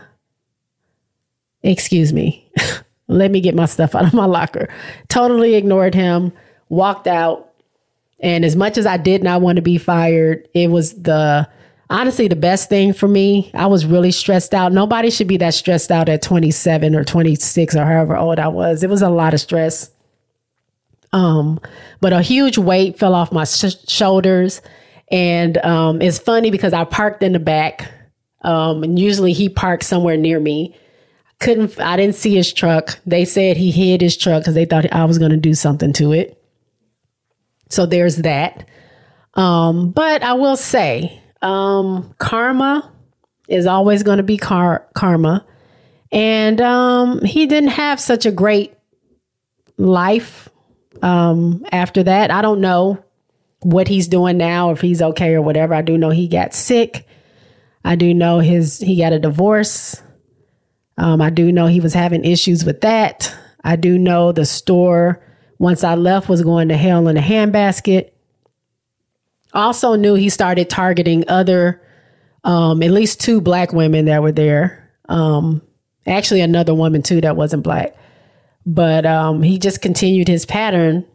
Excuse 1.62 2.12
me. 2.12 2.50
Let 3.08 3.30
me 3.30 3.40
get 3.40 3.54
my 3.54 3.66
stuff 3.66 3.94
out 3.94 4.06
of 4.06 4.14
my 4.14 4.24
locker. 4.24 4.68
Totally 5.08 5.56
ignored 5.56 5.94
him, 5.94 6.32
walked 6.68 7.06
out. 7.06 7.52
And 8.20 8.44
as 8.44 8.54
much 8.54 8.78
as 8.78 8.86
I 8.86 8.96
did 8.96 9.22
not 9.22 9.40
want 9.40 9.56
to 9.56 9.62
be 9.62 9.78
fired, 9.78 10.48
it 10.54 10.70
was 10.70 10.94
the 10.94 11.48
honestly 11.88 12.28
the 12.28 12.36
best 12.36 12.68
thing 12.68 12.92
for 12.92 13.08
me. 13.08 13.50
I 13.52 13.66
was 13.66 13.84
really 13.84 14.12
stressed 14.12 14.54
out. 14.54 14.72
Nobody 14.72 15.10
should 15.10 15.26
be 15.26 15.38
that 15.38 15.54
stressed 15.54 15.90
out 15.90 16.08
at 16.08 16.22
27 16.22 16.94
or 16.94 17.04
26 17.04 17.76
or 17.76 17.84
however 17.84 18.16
old 18.16 18.38
I 18.38 18.48
was. 18.48 18.82
It 18.82 18.90
was 18.90 19.02
a 19.02 19.10
lot 19.10 19.34
of 19.34 19.40
stress. 19.40 19.90
Um, 21.12 21.58
but 22.00 22.12
a 22.12 22.22
huge 22.22 22.56
weight 22.56 22.98
fell 22.98 23.14
off 23.14 23.32
my 23.32 23.44
sh- 23.44 23.84
shoulders. 23.88 24.62
And 25.10 25.58
um, 25.58 26.00
it's 26.00 26.18
funny 26.18 26.50
because 26.50 26.72
I 26.72 26.84
parked 26.84 27.22
in 27.22 27.32
the 27.32 27.38
back. 27.38 27.90
Um, 28.42 28.82
and 28.82 28.98
usually 28.98 29.32
he 29.32 29.48
parked 29.48 29.84
somewhere 29.84 30.16
near 30.16 30.40
me. 30.40 30.76
Couldn't, 31.40 31.80
I 31.80 31.96
didn't 31.96 32.14
see 32.14 32.34
his 32.34 32.52
truck. 32.52 32.98
They 33.06 33.24
said 33.24 33.56
he 33.56 33.70
hid 33.70 34.00
his 34.00 34.16
truck 34.16 34.42
because 34.42 34.54
they 34.54 34.66
thought 34.66 34.92
I 34.92 35.04
was 35.04 35.18
going 35.18 35.30
to 35.30 35.36
do 35.36 35.54
something 35.54 35.92
to 35.94 36.12
it. 36.12 36.42
So 37.70 37.86
there's 37.86 38.16
that. 38.18 38.68
Um, 39.34 39.90
but 39.90 40.22
I 40.22 40.34
will 40.34 40.56
say, 40.56 41.20
um, 41.42 42.14
karma 42.18 42.90
is 43.48 43.66
always 43.66 44.02
going 44.02 44.18
to 44.18 44.22
be 44.22 44.36
car- 44.36 44.86
karma. 44.94 45.46
And 46.12 46.60
um, 46.60 47.24
he 47.24 47.46
didn't 47.46 47.70
have 47.70 48.00
such 48.00 48.26
a 48.26 48.32
great 48.32 48.74
life 49.76 50.48
um, 51.02 51.64
after 51.72 52.02
that. 52.02 52.30
I 52.30 52.42
don't 52.42 52.60
know 52.60 53.02
what 53.60 53.88
he's 53.88 54.08
doing 54.08 54.38
now, 54.38 54.70
if 54.70 54.80
he's 54.80 55.02
okay 55.02 55.34
or 55.34 55.42
whatever. 55.42 55.74
I 55.74 55.82
do 55.82 55.98
know 55.98 56.10
he 56.10 56.28
got 56.28 56.54
sick. 56.54 57.06
I 57.84 57.96
do 57.96 58.12
know 58.14 58.38
his 58.38 58.78
he 58.78 58.98
got 58.98 59.12
a 59.12 59.18
divorce. 59.18 60.02
Um, 60.96 61.20
I 61.20 61.30
do 61.30 61.50
know 61.50 61.66
he 61.66 61.80
was 61.80 61.94
having 61.94 62.24
issues 62.24 62.64
with 62.64 62.82
that. 62.82 63.34
I 63.64 63.76
do 63.76 63.98
know 63.98 64.32
the 64.32 64.44
store 64.44 65.24
once 65.58 65.84
I 65.84 65.94
left 65.94 66.28
was 66.28 66.42
going 66.42 66.68
to 66.68 66.76
hell 66.76 67.08
in 67.08 67.16
a 67.16 67.22
handbasket. 67.22 68.10
Also 69.52 69.94
knew 69.94 70.14
he 70.14 70.28
started 70.28 70.70
targeting 70.70 71.24
other, 71.28 71.82
um, 72.44 72.82
at 72.82 72.90
least 72.90 73.20
two 73.20 73.40
black 73.40 73.72
women 73.72 74.06
that 74.06 74.22
were 74.22 74.32
there. 74.32 74.90
Um, 75.08 75.62
actually, 76.06 76.40
another 76.40 76.74
woman 76.74 77.02
too 77.02 77.20
that 77.22 77.36
wasn't 77.36 77.64
black. 77.64 77.96
But 78.64 79.06
um, 79.06 79.42
he 79.42 79.58
just 79.58 79.82
continued 79.82 80.28
his 80.28 80.46
pattern. 80.46 81.06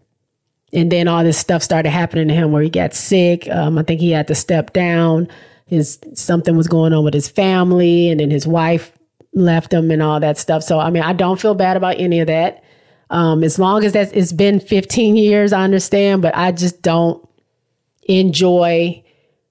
And 0.73 0.91
then 0.91 1.07
all 1.07 1.23
this 1.23 1.37
stuff 1.37 1.63
started 1.63 1.89
happening 1.89 2.27
to 2.27 2.33
him 2.33 2.51
where 2.51 2.63
he 2.63 2.69
got 2.69 2.93
sick. 2.93 3.49
Um, 3.49 3.77
I 3.77 3.83
think 3.83 4.01
he 4.01 4.11
had 4.11 4.27
to 4.27 4.35
step 4.35 4.73
down. 4.73 5.27
His 5.67 5.99
something 6.13 6.57
was 6.57 6.67
going 6.67 6.93
on 6.93 7.03
with 7.03 7.13
his 7.13 7.27
family, 7.27 8.09
and 8.09 8.19
then 8.19 8.29
his 8.29 8.45
wife 8.45 8.91
left 9.33 9.73
him 9.73 9.91
and 9.91 10.01
all 10.01 10.19
that 10.19 10.37
stuff. 10.37 10.63
So 10.63 10.79
I 10.79 10.89
mean, 10.89 11.03
I 11.03 11.13
don't 11.13 11.39
feel 11.39 11.55
bad 11.55 11.77
about 11.77 11.99
any 11.99 12.19
of 12.19 12.27
that. 12.27 12.63
Um, 13.09 13.43
as 13.43 13.59
long 13.59 13.83
as 13.83 13.93
that's 13.93 14.11
it's 14.11 14.31
been 14.33 14.59
15 14.59 15.15
years, 15.15 15.53
I 15.53 15.63
understand, 15.63 16.21
but 16.21 16.35
I 16.35 16.51
just 16.51 16.81
don't 16.81 17.27
enjoy 18.03 19.03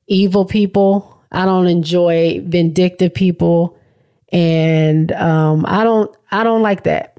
evil 0.07 0.45
people. 0.45 1.23
I 1.31 1.45
don't 1.45 1.67
enjoy 1.67 2.41
vindictive 2.45 3.15
people. 3.15 3.79
And 4.33 5.13
um, 5.13 5.65
I 5.67 5.85
don't 5.85 6.15
I 6.31 6.45
don't 6.45 6.63
like 6.63 6.85
that. 6.85 7.14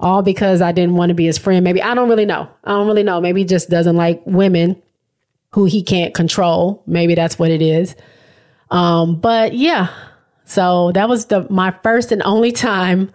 All 0.00 0.22
because 0.22 0.62
I 0.62 0.72
didn't 0.72 0.96
want 0.96 1.10
to 1.10 1.14
be 1.14 1.26
his 1.26 1.38
friend. 1.38 1.62
Maybe 1.62 1.82
I 1.82 1.94
don't 1.94 2.08
really 2.08 2.26
know. 2.26 2.48
I 2.64 2.70
don't 2.70 2.86
really 2.86 3.02
know. 3.02 3.20
Maybe 3.20 3.42
he 3.42 3.46
just 3.46 3.68
doesn't 3.68 3.96
like 3.96 4.22
women 4.24 4.82
who 5.52 5.66
he 5.66 5.82
can't 5.82 6.14
control. 6.14 6.82
Maybe 6.86 7.14
that's 7.14 7.38
what 7.38 7.50
it 7.50 7.62
is. 7.62 7.94
Um, 8.70 9.20
but 9.20 9.52
yeah, 9.54 9.88
so 10.44 10.90
that 10.92 11.08
was 11.08 11.26
the 11.26 11.46
my 11.50 11.72
first 11.82 12.12
and 12.12 12.22
only 12.22 12.50
time 12.52 13.12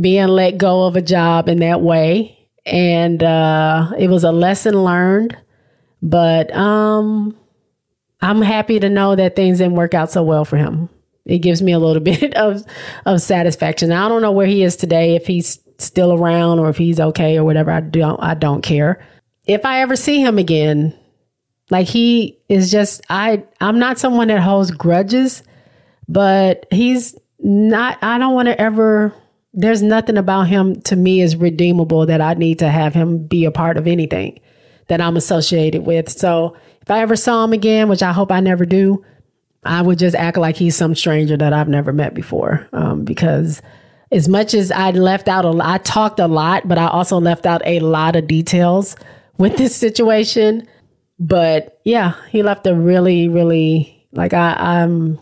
being 0.00 0.28
let 0.28 0.58
go 0.58 0.86
of 0.86 0.96
a 0.96 1.02
job 1.02 1.48
in 1.48 1.60
that 1.60 1.80
way, 1.80 2.38
and 2.66 3.22
uh, 3.22 3.92
it 3.98 4.08
was 4.08 4.24
a 4.24 4.32
lesson 4.32 4.82
learned. 4.82 5.36
But 6.02 6.54
um, 6.54 7.36
I'm 8.20 8.42
happy 8.42 8.80
to 8.80 8.90
know 8.90 9.14
that 9.14 9.36
things 9.36 9.58
didn't 9.58 9.76
work 9.76 9.94
out 9.94 10.10
so 10.10 10.22
well 10.22 10.44
for 10.44 10.56
him. 10.56 10.88
It 11.24 11.38
gives 11.38 11.62
me 11.62 11.72
a 11.72 11.78
little 11.78 12.02
bit 12.02 12.34
of 12.34 12.64
of 13.06 13.20
satisfaction. 13.20 13.92
I 13.92 14.08
don't 14.08 14.22
know 14.22 14.32
where 14.32 14.46
he 14.46 14.64
is 14.64 14.76
today, 14.76 15.14
if 15.14 15.26
he's 15.26 15.60
still 15.78 16.12
around 16.12 16.58
or 16.58 16.68
if 16.68 16.76
he's 16.76 17.00
okay 17.00 17.36
or 17.36 17.44
whatever. 17.44 17.70
I 17.70 17.80
don't 17.80 18.20
I 18.22 18.34
don't 18.34 18.62
care. 18.62 19.04
If 19.46 19.64
I 19.64 19.80
ever 19.80 19.96
see 19.96 20.20
him 20.20 20.38
again, 20.38 20.96
like 21.70 21.86
he 21.86 22.38
is 22.48 22.70
just 22.70 23.02
I 23.10 23.44
I'm 23.60 23.78
not 23.78 23.98
someone 23.98 24.28
that 24.28 24.40
holds 24.40 24.70
grudges, 24.70 25.42
but 26.08 26.66
he's 26.70 27.16
not 27.38 27.98
I 28.02 28.18
don't 28.18 28.34
want 28.34 28.46
to 28.46 28.60
ever 28.60 29.14
there's 29.52 29.82
nothing 29.82 30.16
about 30.16 30.48
him 30.48 30.80
to 30.82 30.96
me 30.96 31.20
is 31.20 31.36
redeemable 31.36 32.06
that 32.06 32.20
I 32.20 32.34
need 32.34 32.58
to 32.58 32.68
have 32.68 32.92
him 32.92 33.26
be 33.26 33.44
a 33.44 33.52
part 33.52 33.76
of 33.76 33.86
anything 33.86 34.40
that 34.88 35.00
I'm 35.00 35.16
associated 35.16 35.86
with. 35.86 36.10
So 36.10 36.56
if 36.82 36.90
I 36.90 37.00
ever 37.00 37.16
saw 37.16 37.44
him 37.44 37.52
again, 37.52 37.88
which 37.88 38.02
I 38.02 38.12
hope 38.12 38.32
I 38.32 38.40
never 38.40 38.66
do, 38.66 39.04
I 39.64 39.80
would 39.80 39.98
just 39.98 40.16
act 40.16 40.36
like 40.36 40.56
he's 40.56 40.76
some 40.76 40.94
stranger 40.94 41.36
that 41.36 41.52
I've 41.52 41.68
never 41.68 41.92
met 41.92 42.14
before. 42.14 42.68
Um, 42.72 43.04
because 43.04 43.62
as 44.14 44.28
much 44.28 44.54
as 44.54 44.70
I 44.70 44.92
left 44.92 45.26
out 45.26 45.44
a 45.44 45.50
lot, 45.50 45.66
I 45.66 45.78
talked 45.78 46.20
a 46.20 46.28
lot, 46.28 46.68
but 46.68 46.78
I 46.78 46.86
also 46.86 47.20
left 47.20 47.46
out 47.46 47.60
a 47.66 47.80
lot 47.80 48.14
of 48.14 48.28
details 48.28 48.94
with 49.38 49.56
this 49.56 49.74
situation. 49.74 50.68
But 51.18 51.80
yeah, 51.84 52.14
he 52.30 52.44
left 52.44 52.66
a 52.66 52.74
really, 52.74 53.28
really 53.28 54.06
like 54.12 54.32
I 54.32 54.54
I'm 54.54 55.18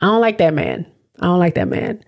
I 0.00 0.06
don't 0.06 0.20
like 0.20 0.38
that 0.38 0.52
man. 0.52 0.84
I 1.20 1.26
don't 1.26 1.38
like 1.38 1.54
that 1.54 1.68
man. 1.68 2.02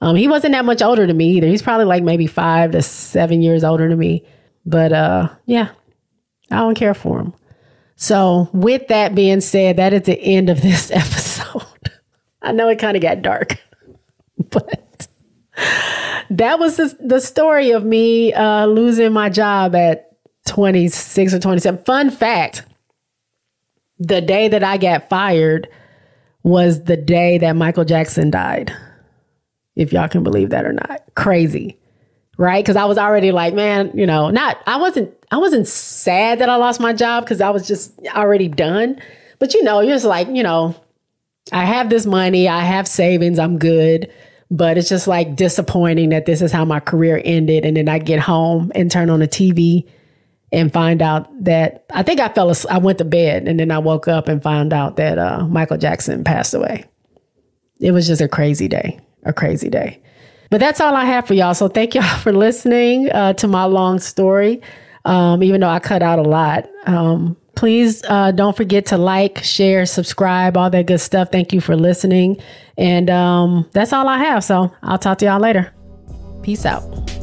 Um, 0.00 0.14
he 0.14 0.28
wasn't 0.28 0.52
that 0.52 0.64
much 0.64 0.82
older 0.82 1.04
than 1.04 1.16
me 1.16 1.32
either. 1.32 1.48
He's 1.48 1.62
probably 1.62 1.86
like 1.86 2.04
maybe 2.04 2.28
five 2.28 2.70
to 2.72 2.82
seven 2.82 3.42
years 3.42 3.64
older 3.64 3.88
than 3.88 3.98
me. 3.98 4.24
But 4.64 4.92
uh, 4.92 5.30
yeah, 5.46 5.70
I 6.50 6.56
don't 6.56 6.76
care 6.76 6.94
for 6.94 7.20
him. 7.20 7.34
So, 7.96 8.50
with 8.52 8.88
that 8.88 9.14
being 9.14 9.40
said, 9.40 9.78
that 9.78 9.94
is 9.94 10.02
the 10.02 10.20
end 10.20 10.50
of 10.50 10.60
this 10.60 10.90
episode. 10.94 11.62
I 12.42 12.52
know 12.52 12.68
it 12.68 12.78
kind 12.78 12.96
of 12.96 13.02
got 13.02 13.22
dark, 13.22 13.58
but 14.50 14.75
that 16.30 16.58
was 16.58 16.76
the, 16.76 16.96
the 17.00 17.20
story 17.20 17.70
of 17.70 17.84
me 17.84 18.32
uh, 18.32 18.66
losing 18.66 19.12
my 19.12 19.28
job 19.28 19.74
at 19.74 20.12
26 20.46 21.34
or 21.34 21.38
27. 21.38 21.84
Fun 21.84 22.10
fact 22.10 22.64
the 23.98 24.20
day 24.20 24.48
that 24.48 24.62
I 24.62 24.76
got 24.76 25.08
fired 25.08 25.68
was 26.42 26.84
the 26.84 26.96
day 26.96 27.38
that 27.38 27.56
Michael 27.56 27.84
Jackson 27.84 28.30
died. 28.30 28.72
If 29.74 29.92
y'all 29.92 30.08
can 30.08 30.22
believe 30.22 30.50
that 30.50 30.64
or 30.64 30.72
not. 30.72 31.02
Crazy. 31.14 31.78
Right? 32.38 32.64
Cuz 32.64 32.76
I 32.76 32.84
was 32.84 32.98
already 32.98 33.32
like, 33.32 33.54
man, 33.54 33.90
you 33.94 34.06
know, 34.06 34.30
not 34.30 34.58
I 34.66 34.76
wasn't 34.76 35.12
I 35.30 35.38
wasn't 35.38 35.66
sad 35.66 36.38
that 36.38 36.50
I 36.50 36.56
lost 36.56 36.80
my 36.80 36.92
job 36.92 37.26
cuz 37.26 37.40
I 37.40 37.50
was 37.50 37.66
just 37.66 37.92
already 38.14 38.48
done. 38.48 39.00
But 39.38 39.54
you 39.54 39.62
know, 39.62 39.80
you're 39.80 39.94
just 39.94 40.04
like, 40.04 40.28
you 40.28 40.42
know, 40.42 40.74
I 41.52 41.64
have 41.64 41.90
this 41.90 42.06
money, 42.06 42.48
I 42.48 42.60
have 42.60 42.86
savings, 42.86 43.38
I'm 43.38 43.58
good. 43.58 44.10
But 44.50 44.78
it's 44.78 44.88
just 44.88 45.08
like 45.08 45.34
disappointing 45.34 46.10
that 46.10 46.26
this 46.26 46.40
is 46.40 46.52
how 46.52 46.64
my 46.64 46.80
career 46.80 47.20
ended. 47.24 47.64
And 47.64 47.76
then 47.76 47.88
I 47.88 47.98
get 47.98 48.20
home 48.20 48.70
and 48.74 48.90
turn 48.90 49.10
on 49.10 49.18
the 49.18 49.28
TV 49.28 49.88
and 50.52 50.72
find 50.72 51.02
out 51.02 51.28
that 51.44 51.84
I 51.92 52.02
think 52.02 52.20
I 52.20 52.28
fell 52.28 52.50
asleep. 52.50 52.72
I 52.72 52.78
went 52.78 52.98
to 52.98 53.04
bed 53.04 53.48
and 53.48 53.58
then 53.58 53.70
I 53.70 53.78
woke 53.78 54.06
up 54.06 54.28
and 54.28 54.42
found 54.42 54.72
out 54.72 54.96
that 54.96 55.18
uh, 55.18 55.46
Michael 55.46 55.78
Jackson 55.78 56.22
passed 56.22 56.54
away. 56.54 56.84
It 57.80 57.90
was 57.90 58.06
just 58.06 58.20
a 58.20 58.28
crazy 58.28 58.68
day, 58.68 59.00
a 59.24 59.32
crazy 59.32 59.68
day. 59.68 60.00
But 60.50 60.60
that's 60.60 60.80
all 60.80 60.94
I 60.94 61.04
have 61.04 61.26
for 61.26 61.34
y'all. 61.34 61.54
So 61.54 61.68
thank 61.68 61.94
y'all 61.94 62.18
for 62.22 62.32
listening 62.32 63.10
uh, 63.10 63.32
to 63.34 63.48
my 63.48 63.64
long 63.64 63.98
story, 63.98 64.62
um, 65.04 65.42
even 65.42 65.60
though 65.60 65.68
I 65.68 65.80
cut 65.80 66.02
out 66.02 66.18
a 66.18 66.22
lot. 66.22 66.68
Um, 66.86 67.36
please 67.56 68.04
uh, 68.04 68.30
don't 68.30 68.56
forget 68.56 68.86
to 68.86 68.98
like, 68.98 69.42
share, 69.42 69.84
subscribe, 69.86 70.56
all 70.56 70.70
that 70.70 70.86
good 70.86 71.00
stuff. 71.00 71.32
Thank 71.32 71.52
you 71.52 71.60
for 71.60 71.74
listening. 71.74 72.40
And 72.78 73.10
um, 73.10 73.68
that's 73.72 73.92
all 73.92 74.06
I 74.06 74.18
have. 74.18 74.44
So 74.44 74.72
I'll 74.82 74.98
talk 74.98 75.18
to 75.18 75.24
y'all 75.24 75.40
later. 75.40 75.72
Peace 76.42 76.64
out. 76.64 77.15